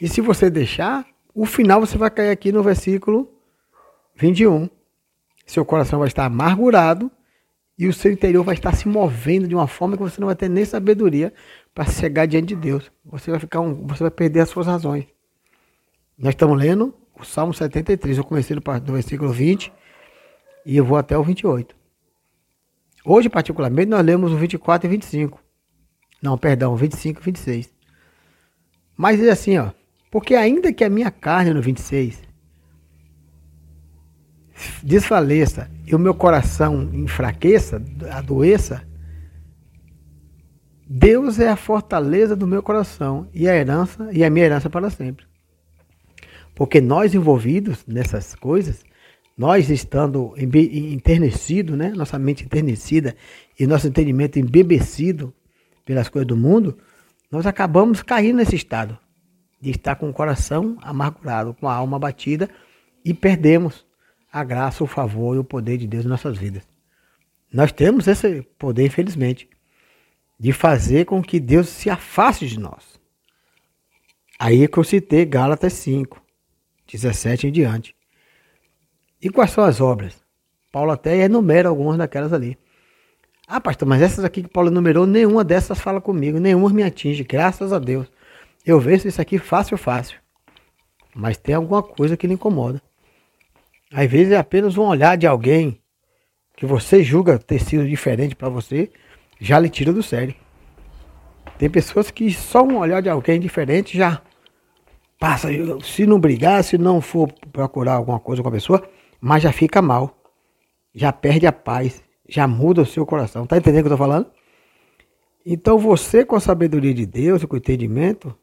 E 0.00 0.08
se 0.08 0.20
você 0.20 0.48
deixar, 0.48 1.06
o 1.34 1.44
final 1.44 1.80
você 1.80 1.98
vai 1.98 2.10
cair 2.10 2.30
aqui 2.30 2.50
no 2.50 2.62
versículo 2.62 3.30
21. 4.16 4.68
Seu 5.46 5.64
coração 5.64 5.98
vai 5.98 6.08
estar 6.08 6.24
amargurado 6.24 7.10
e 7.78 7.86
o 7.86 7.92
seu 7.92 8.10
interior 8.10 8.42
vai 8.42 8.54
estar 8.54 8.74
se 8.74 8.88
movendo 8.88 9.46
de 9.46 9.54
uma 9.54 9.68
forma 9.68 9.96
que 9.96 10.02
você 10.02 10.20
não 10.20 10.26
vai 10.26 10.34
ter 10.34 10.48
nem 10.48 10.64
sabedoria 10.64 11.32
para 11.78 11.92
chegar 11.92 12.26
diante 12.26 12.48
de 12.48 12.56
Deus. 12.56 12.90
Você 13.04 13.30
vai 13.30 13.38
ficar 13.38 13.60
um, 13.60 13.86
você 13.86 14.02
vai 14.02 14.10
perder 14.10 14.40
as 14.40 14.48
suas 14.48 14.66
razões. 14.66 15.06
Nós 16.18 16.30
estamos 16.30 16.58
lendo 16.58 16.92
o 17.14 17.24
Salmo 17.24 17.54
73. 17.54 18.18
Eu 18.18 18.24
comecei 18.24 18.56
do 18.56 18.92
versículo 18.92 19.30
20 19.30 19.72
e 20.66 20.76
eu 20.76 20.84
vou 20.84 20.98
até 20.98 21.16
o 21.16 21.22
28. 21.22 21.76
Hoje, 23.04 23.28
particularmente, 23.28 23.90
nós 23.90 24.04
lemos 24.04 24.32
o 24.32 24.36
24 24.36 24.88
e 24.88 24.90
25. 24.90 25.40
Não, 26.20 26.36
perdão, 26.36 26.74
25 26.74 27.20
e 27.20 27.24
26. 27.24 27.72
Mas 28.96 29.22
é 29.22 29.30
assim, 29.30 29.56
ó. 29.58 29.70
Porque 30.10 30.34
ainda 30.34 30.72
que 30.72 30.82
a 30.82 30.90
minha 30.90 31.12
carne 31.12 31.54
no 31.54 31.62
26 31.62 32.20
desfaleça 34.82 35.70
e 35.86 35.94
o 35.94 35.98
meu 35.98 36.12
coração 36.12 36.90
enfraqueça, 36.92 37.80
adoeça, 38.10 38.87
Deus 40.90 41.38
é 41.38 41.50
a 41.50 41.56
fortaleza 41.56 42.34
do 42.34 42.46
meu 42.46 42.62
coração 42.62 43.28
e 43.34 43.46
a 43.46 43.54
herança 43.54 44.08
e 44.10 44.24
a 44.24 44.30
minha 44.30 44.46
herança 44.46 44.70
para 44.70 44.88
sempre. 44.88 45.26
Porque 46.54 46.80
nós 46.80 47.14
envolvidos 47.14 47.84
nessas 47.86 48.34
coisas, 48.34 48.82
nós 49.36 49.68
estando 49.68 50.34
enternecido, 50.38 51.76
né, 51.76 51.90
nossa 51.90 52.18
mente 52.18 52.42
enternecida 52.42 53.14
e 53.60 53.66
nosso 53.66 53.86
entendimento 53.86 54.38
embebecido 54.38 55.34
pelas 55.84 56.08
coisas 56.08 56.26
do 56.26 56.38
mundo, 56.38 56.78
nós 57.30 57.44
acabamos 57.44 58.02
caindo 58.02 58.36
nesse 58.36 58.56
estado 58.56 58.98
de 59.60 59.70
estar 59.70 59.96
com 59.96 60.08
o 60.08 60.14
coração 60.14 60.78
amargurado, 60.80 61.52
com 61.52 61.68
a 61.68 61.74
alma 61.74 61.98
batida 61.98 62.48
e 63.04 63.12
perdemos 63.12 63.84
a 64.32 64.42
graça, 64.42 64.82
o 64.82 64.86
favor 64.86 65.36
e 65.36 65.38
o 65.38 65.44
poder 65.44 65.76
de 65.76 65.86
Deus 65.86 66.06
em 66.06 66.08
nossas 66.08 66.38
vidas. 66.38 66.62
Nós 67.52 67.72
temos 67.72 68.08
esse 68.08 68.40
poder, 68.58 68.86
infelizmente, 68.86 69.48
de 70.38 70.52
fazer 70.52 71.04
com 71.04 71.22
que 71.22 71.40
Deus 71.40 71.68
se 71.68 71.90
afaste 71.90 72.46
de 72.46 72.58
nós. 72.58 72.98
Aí 74.38 74.62
é 74.62 74.68
que 74.68 74.78
eu 74.78 74.84
citei 74.84 75.24
Gálatas 75.24 75.72
5, 75.72 76.22
17 76.86 77.48
em 77.48 77.52
diante. 77.52 77.96
E 79.20 79.28
quais 79.28 79.50
são 79.50 79.64
as 79.64 79.80
obras? 79.80 80.22
Paulo 80.70 80.92
até 80.92 81.16
enumera 81.24 81.68
algumas 81.68 81.98
daquelas 81.98 82.32
ali. 82.32 82.56
Ah, 83.48 83.60
pastor, 83.60 83.88
mas 83.88 84.02
essas 84.02 84.24
aqui 84.24 84.42
que 84.42 84.48
Paulo 84.48 84.68
enumerou, 84.68 85.06
nenhuma 85.06 85.42
dessas 85.42 85.80
fala 85.80 86.00
comigo, 86.00 86.38
nenhuma 86.38 86.68
me 86.68 86.82
atinge, 86.82 87.24
graças 87.24 87.72
a 87.72 87.78
Deus. 87.78 88.06
Eu 88.64 88.78
vejo 88.78 89.08
isso 89.08 89.20
aqui 89.20 89.38
fácil, 89.38 89.78
fácil. 89.78 90.20
Mas 91.14 91.38
tem 91.38 91.54
alguma 91.54 91.82
coisa 91.82 92.16
que 92.16 92.26
lhe 92.26 92.34
incomoda. 92.34 92.80
Às 93.90 94.08
vezes 94.08 94.32
é 94.32 94.36
apenas 94.36 94.76
um 94.76 94.82
olhar 94.82 95.16
de 95.16 95.26
alguém 95.26 95.80
que 96.54 96.66
você 96.66 97.02
julga 97.02 97.38
ter 97.38 97.58
sido 97.58 97.88
diferente 97.88 98.36
para 98.36 98.48
você, 98.48 98.92
já 99.38 99.58
lhe 99.58 99.68
tira 99.68 99.92
do 99.92 100.02
sério. 100.02 100.34
Tem 101.58 101.68
pessoas 101.68 102.10
que 102.10 102.32
só 102.32 102.62
um 102.62 102.78
olhar 102.78 103.02
de 103.02 103.08
alguém 103.08 103.40
diferente 103.40 103.96
já 103.96 104.22
passa. 105.18 105.48
Se 105.82 106.06
não 106.06 106.20
brigar, 106.20 106.62
se 106.62 106.78
não 106.78 107.00
for 107.00 107.32
procurar 107.52 107.94
alguma 107.94 108.20
coisa 108.20 108.42
com 108.42 108.48
a 108.48 108.52
pessoa, 108.52 108.88
mas 109.20 109.42
já 109.42 109.52
fica 109.52 109.82
mal. 109.82 110.16
Já 110.94 111.12
perde 111.12 111.46
a 111.46 111.52
paz 111.52 112.02
já 112.28 112.46
muda 112.46 112.82
o 112.82 112.86
seu 112.86 113.06
coração. 113.06 113.46
Tá 113.46 113.56
entendendo 113.56 113.80
o 113.80 113.84
que 113.84 113.92
eu 113.92 113.94
estou 113.94 114.06
falando? 114.06 114.30
Então 115.44 115.78
você, 115.78 116.24
com 116.24 116.36
a 116.36 116.40
sabedoria 116.40 116.92
de 116.92 117.06
Deus 117.06 117.42
e 117.42 117.46
com 117.46 117.54
o 117.54 117.58
entendimento, 117.58 118.36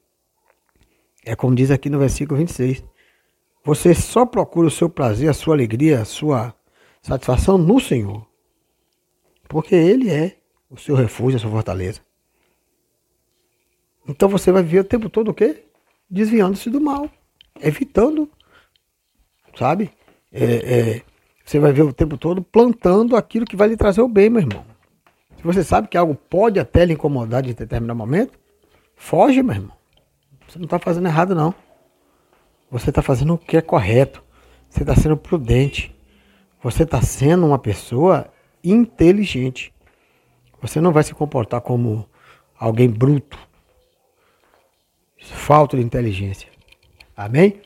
é 1.23 1.35
como 1.35 1.55
diz 1.55 1.69
aqui 1.69 1.89
no 1.89 1.99
versículo 1.99 2.39
26. 2.39 2.83
Você 3.63 3.93
só 3.93 4.25
procura 4.25 4.67
o 4.67 4.71
seu 4.71 4.89
prazer, 4.89 5.29
a 5.29 5.33
sua 5.33 5.53
alegria, 5.53 6.01
a 6.01 6.05
sua 6.05 6.55
satisfação 7.01 7.57
no 7.57 7.79
Senhor. 7.79 8.25
Porque 9.47 9.75
Ele 9.75 10.09
é 10.09 10.37
o 10.75 10.79
seu 10.79 10.95
refúgio, 10.95 11.37
a 11.37 11.39
sua 11.39 11.51
fortaleza. 11.51 12.01
Então 14.07 14.29
você 14.29 14.51
vai 14.51 14.61
viver 14.61 14.79
o 14.79 14.83
tempo 14.83 15.09
todo 15.09 15.29
o 15.29 15.33
quê? 15.33 15.63
Desviando-se 16.09 16.69
do 16.69 16.79
mal. 16.79 17.09
Evitando, 17.61 18.29
sabe? 19.57 19.91
É, 20.31 20.43
é, 20.43 21.01
você 21.43 21.59
vai 21.59 21.71
ver 21.71 21.83
o 21.83 21.93
tempo 21.93 22.17
todo 22.17 22.41
plantando 22.41 23.15
aquilo 23.15 23.45
que 23.45 23.55
vai 23.55 23.67
lhe 23.67 23.77
trazer 23.77 24.01
o 24.01 24.07
bem, 24.07 24.29
meu 24.29 24.41
irmão. 24.41 24.65
Se 25.37 25.43
você 25.43 25.63
sabe 25.63 25.87
que 25.87 25.97
algo 25.97 26.15
pode 26.15 26.59
até 26.59 26.85
lhe 26.85 26.93
incomodar 26.93 27.41
de 27.41 27.53
determinado 27.53 27.97
momento, 27.97 28.37
foge, 28.95 29.41
meu 29.41 29.55
irmão. 29.55 29.75
Você 30.47 30.59
não 30.59 30.65
está 30.65 30.77
fazendo 30.77 31.07
errado, 31.07 31.33
não. 31.33 31.53
Você 32.69 32.89
está 32.89 33.01
fazendo 33.01 33.33
o 33.33 33.37
que 33.37 33.57
é 33.57 33.61
correto. 33.61 34.23
Você 34.69 34.83
está 34.83 34.95
sendo 34.95 35.15
prudente. 35.15 35.95
Você 36.61 36.83
está 36.83 37.01
sendo 37.01 37.45
uma 37.45 37.59
pessoa 37.59 38.27
inteligente. 38.63 39.73
Você 40.67 40.81
não 40.81 40.91
vai 40.91 41.03
se 41.03 41.13
comportar 41.13 41.61
como 41.61 42.07
alguém 42.57 42.89
bruto. 42.89 43.37
Falta 45.17 45.77
de 45.77 45.83
inteligência. 45.83 46.49
Amém? 47.15 47.61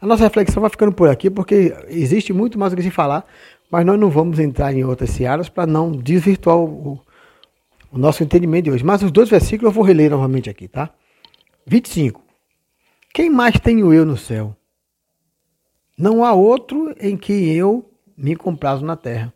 A 0.00 0.06
nossa 0.06 0.24
reflexão 0.24 0.60
vai 0.60 0.70
ficando 0.70 0.92
por 0.92 1.08
aqui, 1.08 1.30
porque 1.30 1.74
existe 1.88 2.32
muito 2.32 2.58
mais 2.58 2.72
o 2.72 2.76
que 2.76 2.82
se 2.82 2.90
falar, 2.90 3.26
mas 3.70 3.84
nós 3.84 3.98
não 3.98 4.10
vamos 4.10 4.38
entrar 4.38 4.72
em 4.72 4.84
outras 4.84 5.10
searas 5.10 5.48
para 5.48 5.66
não 5.66 5.90
desvirtuar 5.90 6.56
o, 6.56 7.00
o, 7.90 7.98
nosso 7.98 8.22
entendimento 8.22 8.64
de 8.64 8.70
hoje. 8.70 8.84
Mas 8.84 9.02
os 9.02 9.10
dois 9.10 9.28
versículos 9.28 9.70
eu 9.70 9.74
vou 9.74 9.84
reler 9.84 10.10
novamente 10.10 10.48
aqui, 10.48 10.68
tá? 10.68 10.90
25. 11.66 12.22
Quem 13.12 13.30
mais 13.30 13.58
tenho 13.58 13.92
eu 13.92 14.04
no 14.04 14.16
céu? 14.16 14.56
Não 15.96 16.24
há 16.24 16.32
outro 16.32 16.94
em 17.00 17.16
que 17.16 17.32
eu 17.32 17.90
me 18.16 18.36
comprazo 18.36 18.84
na 18.84 18.96
terra. 18.96 19.33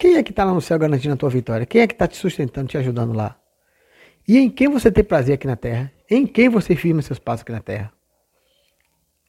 Quem 0.00 0.16
é 0.16 0.22
que 0.22 0.30
está 0.30 0.44
lá 0.44 0.54
no 0.54 0.62
céu 0.62 0.78
garantindo 0.78 1.12
a 1.12 1.16
tua 1.16 1.28
vitória? 1.28 1.66
Quem 1.66 1.82
é 1.82 1.86
que 1.86 1.92
está 1.92 2.08
te 2.08 2.16
sustentando, 2.16 2.68
te 2.68 2.78
ajudando 2.78 3.12
lá? 3.12 3.38
E 4.26 4.38
em 4.38 4.48
quem 4.48 4.66
você 4.66 4.90
tem 4.90 5.04
prazer 5.04 5.34
aqui 5.34 5.46
na 5.46 5.56
terra? 5.56 5.92
Em 6.08 6.26
quem 6.26 6.48
você 6.48 6.74
firma 6.74 7.02
seus 7.02 7.18
passos 7.18 7.42
aqui 7.42 7.52
na 7.52 7.60
terra? 7.60 7.92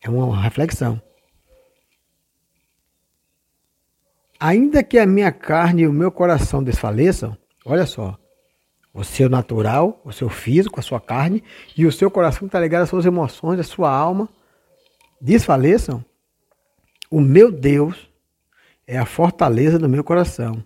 É 0.01 0.09
uma 0.09 0.41
reflexão. 0.41 1.01
Ainda 4.39 4.81
que 4.81 4.97
a 4.97 5.05
minha 5.05 5.29
carne 5.29 5.81
e 5.81 5.87
o 5.87 5.91
meu 5.91 6.09
coração 6.09 6.63
desfaleçam, 6.63 7.37
olha 7.65 7.85
só, 7.85 8.17
o 8.93 9.03
seu 9.03 9.27
natural, 9.27 10.01
o 10.05 10.13
seu 10.13 10.29
físico, 10.29 10.79
a 10.79 10.83
sua 10.83 11.01
carne 11.01 11.43
e 11.77 11.85
o 11.85 11.91
seu 11.91 12.09
coração 12.09 12.39
que 12.39 12.45
está 12.45 12.61
ligado 12.61 12.83
às 12.83 12.89
suas 12.89 13.05
emoções, 13.05 13.59
à 13.59 13.63
sua 13.63 13.91
alma, 13.91 14.29
desfaleçam, 15.19 16.03
o 17.09 17.19
meu 17.19 17.51
Deus 17.51 18.09
é 18.87 18.97
a 18.97 19.05
fortaleza 19.05 19.77
do 19.77 19.89
meu 19.89 20.03
coração 20.03 20.63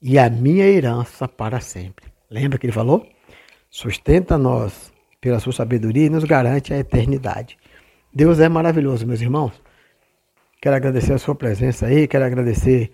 e 0.00 0.18
a 0.18 0.30
minha 0.30 0.64
herança 0.64 1.26
para 1.26 1.60
sempre. 1.60 2.06
Lembra 2.30 2.58
que 2.58 2.66
ele 2.66 2.72
falou? 2.72 3.06
Sustenta 3.70 4.38
nós 4.38 4.92
pela 5.20 5.40
sua 5.40 5.52
sabedoria 5.52 6.06
e 6.06 6.10
nos 6.10 6.24
garante 6.24 6.72
a 6.72 6.78
eternidade. 6.78 7.58
Deus 8.14 8.40
é 8.40 8.48
maravilhoso, 8.48 9.06
meus 9.06 9.20
irmãos. 9.20 9.52
Quero 10.60 10.76
agradecer 10.76 11.12
a 11.12 11.18
sua 11.18 11.34
presença 11.34 11.86
aí, 11.86 12.08
quero 12.08 12.24
agradecer 12.24 12.90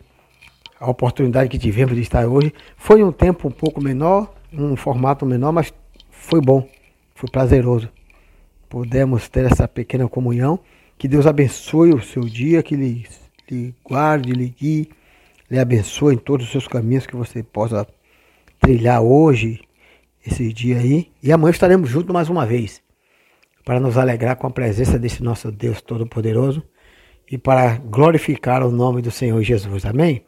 a 0.79 0.91
oportunidade 0.91 1.49
que 1.49 1.59
tivemos 1.59 1.95
de 1.95 2.03
estar 2.03 2.27
hoje. 2.27 2.53
Foi 2.77 3.03
um 3.03 3.13
tempo 3.13 3.49
um 3.49 3.51
pouco 3.51 3.81
menor, 3.81 4.35
um 4.53 4.77
formato 4.77 5.25
menor, 5.25 5.53
mas 5.53 5.73
foi 6.11 6.41
bom, 6.41 6.69
foi 7.15 7.31
prazeroso. 7.31 7.89
Pudemos 8.69 9.29
ter 9.29 9.47
essa 9.47 9.69
pequena 9.69 10.09
comunhão. 10.09 10.59
Que 10.99 11.09
Deus 11.09 11.27
abençoe 11.27 11.93
o 11.93 12.03
seu 12.03 12.25
dia, 12.25 12.63
que 12.63 12.77
lhe, 12.77 13.07
lhe 13.51 13.75
guarde, 13.85 14.33
lhe 14.33 14.49
guie, 14.49 14.89
lhe 15.51 15.59
abençoe 15.59 16.15
em 16.15 16.19
todos 16.19 16.47
os 16.47 16.53
seus 16.53 16.67
caminhos, 16.67 17.07
que 17.07 17.17
você 17.17 17.43
possa 17.43 17.87
trilhar 18.61 19.03
hoje, 19.03 19.61
esse 20.27 20.53
dia 20.53 20.79
aí. 20.79 21.11
E 21.23 21.33
amanhã 21.33 21.51
estaremos 21.51 21.91
juntos 21.91 22.13
mais 22.13 22.29
uma 22.29 22.47
vez 22.47 22.83
para 23.65 23.81
nos 23.81 23.97
alegrar 23.97 24.37
com 24.37 24.47
a 24.47 24.51
presença 24.51 24.99
desse 24.99 25.23
nosso 25.23 25.51
Deus 25.51 25.81
Todo-Poderoso 25.81 26.63
e 27.31 27.39
para 27.39 27.77
glorificar 27.79 28.63
o 28.63 28.71
nome 28.71 29.01
do 29.01 29.11
Senhor 29.11 29.43
Jesus. 29.43 29.85
Amém? 29.85 30.25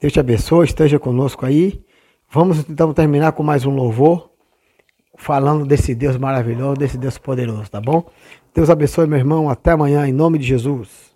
Deus 0.00 0.12
te 0.12 0.20
abençoe, 0.20 0.64
esteja 0.64 0.98
conosco 0.98 1.44
aí. 1.44 1.84
Vamos 2.30 2.68
então 2.68 2.94
terminar 2.94 3.32
com 3.32 3.42
mais 3.42 3.66
um 3.66 3.70
louvor, 3.70 4.30
falando 5.16 5.66
desse 5.66 5.94
Deus 5.94 6.16
maravilhoso, 6.16 6.74
desse 6.74 6.96
Deus 6.96 7.18
poderoso, 7.18 7.70
tá 7.70 7.80
bom? 7.80 8.08
Deus 8.54 8.70
abençoe, 8.70 9.06
meu 9.06 9.18
irmão. 9.18 9.50
Até 9.50 9.72
amanhã, 9.72 10.06
em 10.06 10.12
nome 10.12 10.38
de 10.38 10.46
Jesus. 10.46 11.09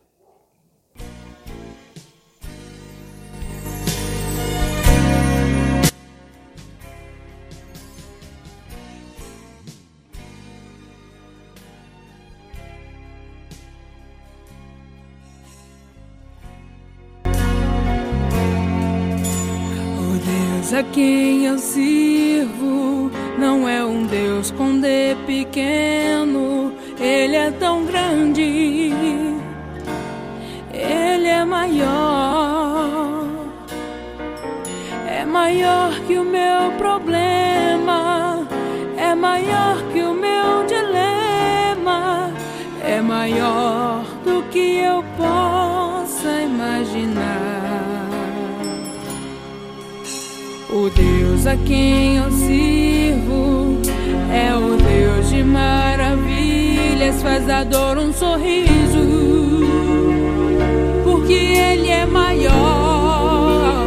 Deus 20.65 20.73
a 20.73 20.83
quem 20.83 21.45
eu 21.45 21.59
sirvo 21.59 23.11
não 23.39 23.69
é 23.69 23.85
um 23.85 24.07
Deus 24.07 24.51
com 24.51 24.81
D 24.81 25.15
pequeno, 25.27 26.73
ele 26.99 27.37
é 27.37 27.51
tão 27.51 27.85
grande, 27.85 28.91
ele 30.73 31.29
é 31.29 31.45
maior, 31.45 33.27
é 35.07 35.27
maior 35.27 36.01
que 36.07 36.17
o 36.17 36.25
meu 36.25 36.73
problema, 36.79 38.49
é 38.97 39.15
maior 39.15 39.77
que 39.93 40.01
o 40.01 40.15
meu 40.15 40.65
dilema, 40.67 42.33
é 42.83 43.03
maior 43.03 44.03
do 44.25 44.43
que 44.45 44.79
eu 44.79 45.05
possa 45.19 46.41
imaginar. 46.41 47.44
Deus 50.95 51.47
a 51.47 51.57
quem 51.57 52.17
eu 52.17 52.31
sirvo. 52.31 53.81
É 54.33 54.55
o 54.55 54.77
Deus 54.77 55.31
de 55.31 55.43
maravilhas, 55.45 57.23
faz 57.23 57.49
a 57.49 57.65
dor 57.65 57.99
um 57.99 58.13
sorriso, 58.13 59.65
porque 61.05 61.33
Ele 61.33 61.89
é 61.89 62.07
maior. 62.07 63.87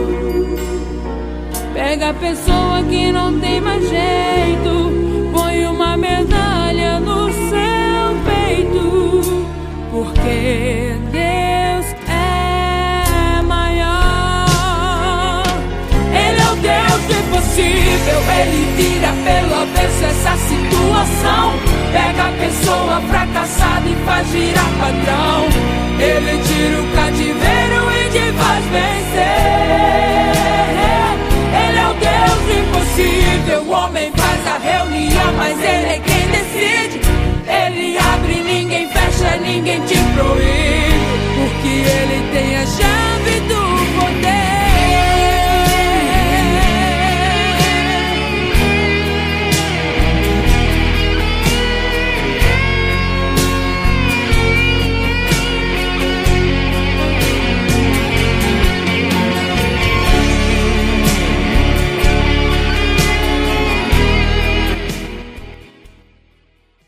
Pega 1.73 2.09
a 2.09 2.13
pessoa 2.13 2.83
que 2.89 3.11
não 3.11 3.39
tem 3.39 3.59
mais 3.61 3.83
jeito, 3.89 4.96
ele 17.97 18.65
vira 18.75 19.11
pelo 19.25 19.61
avesso 19.61 20.05
essa 20.05 20.37
situação. 20.37 21.53
Pega 21.91 22.27
a 22.27 22.31
pessoa 22.31 23.01
fracassada 23.09 23.89
e 23.89 23.95
faz 24.05 24.31
girar 24.31 24.69
padrão. 24.79 25.47
Ele 25.99 26.41
tira 26.43 26.81
o 26.81 26.87
cativeiro 26.95 27.91
e 27.91 28.09
te 28.11 28.31
faz 28.37 28.63
vencer. 28.65 29.57
Ele 31.63 31.79
é 31.79 31.87
o 31.87 31.93
Deus 31.93 32.43
impossível, 32.59 33.61
o 33.63 33.71
homem 33.71 34.11
faz 34.15 34.47
a 34.47 34.57
reunião, 34.59 35.33
mas 35.37 35.57
ele 35.57 35.87
é 35.87 35.99
quem 35.99 36.27
decide. 36.27 37.01
Ele 37.47 37.97
abre, 37.97 38.43
ninguém 38.43 38.87
fecha, 38.89 39.37
ninguém 39.37 39.81
te 39.81 39.97
proíbe, 40.15 41.17
porque 41.35 41.67
ele 41.67 42.19
tem 42.31 42.57
a 42.57 42.65
chave 42.65 43.39
do 43.47 43.66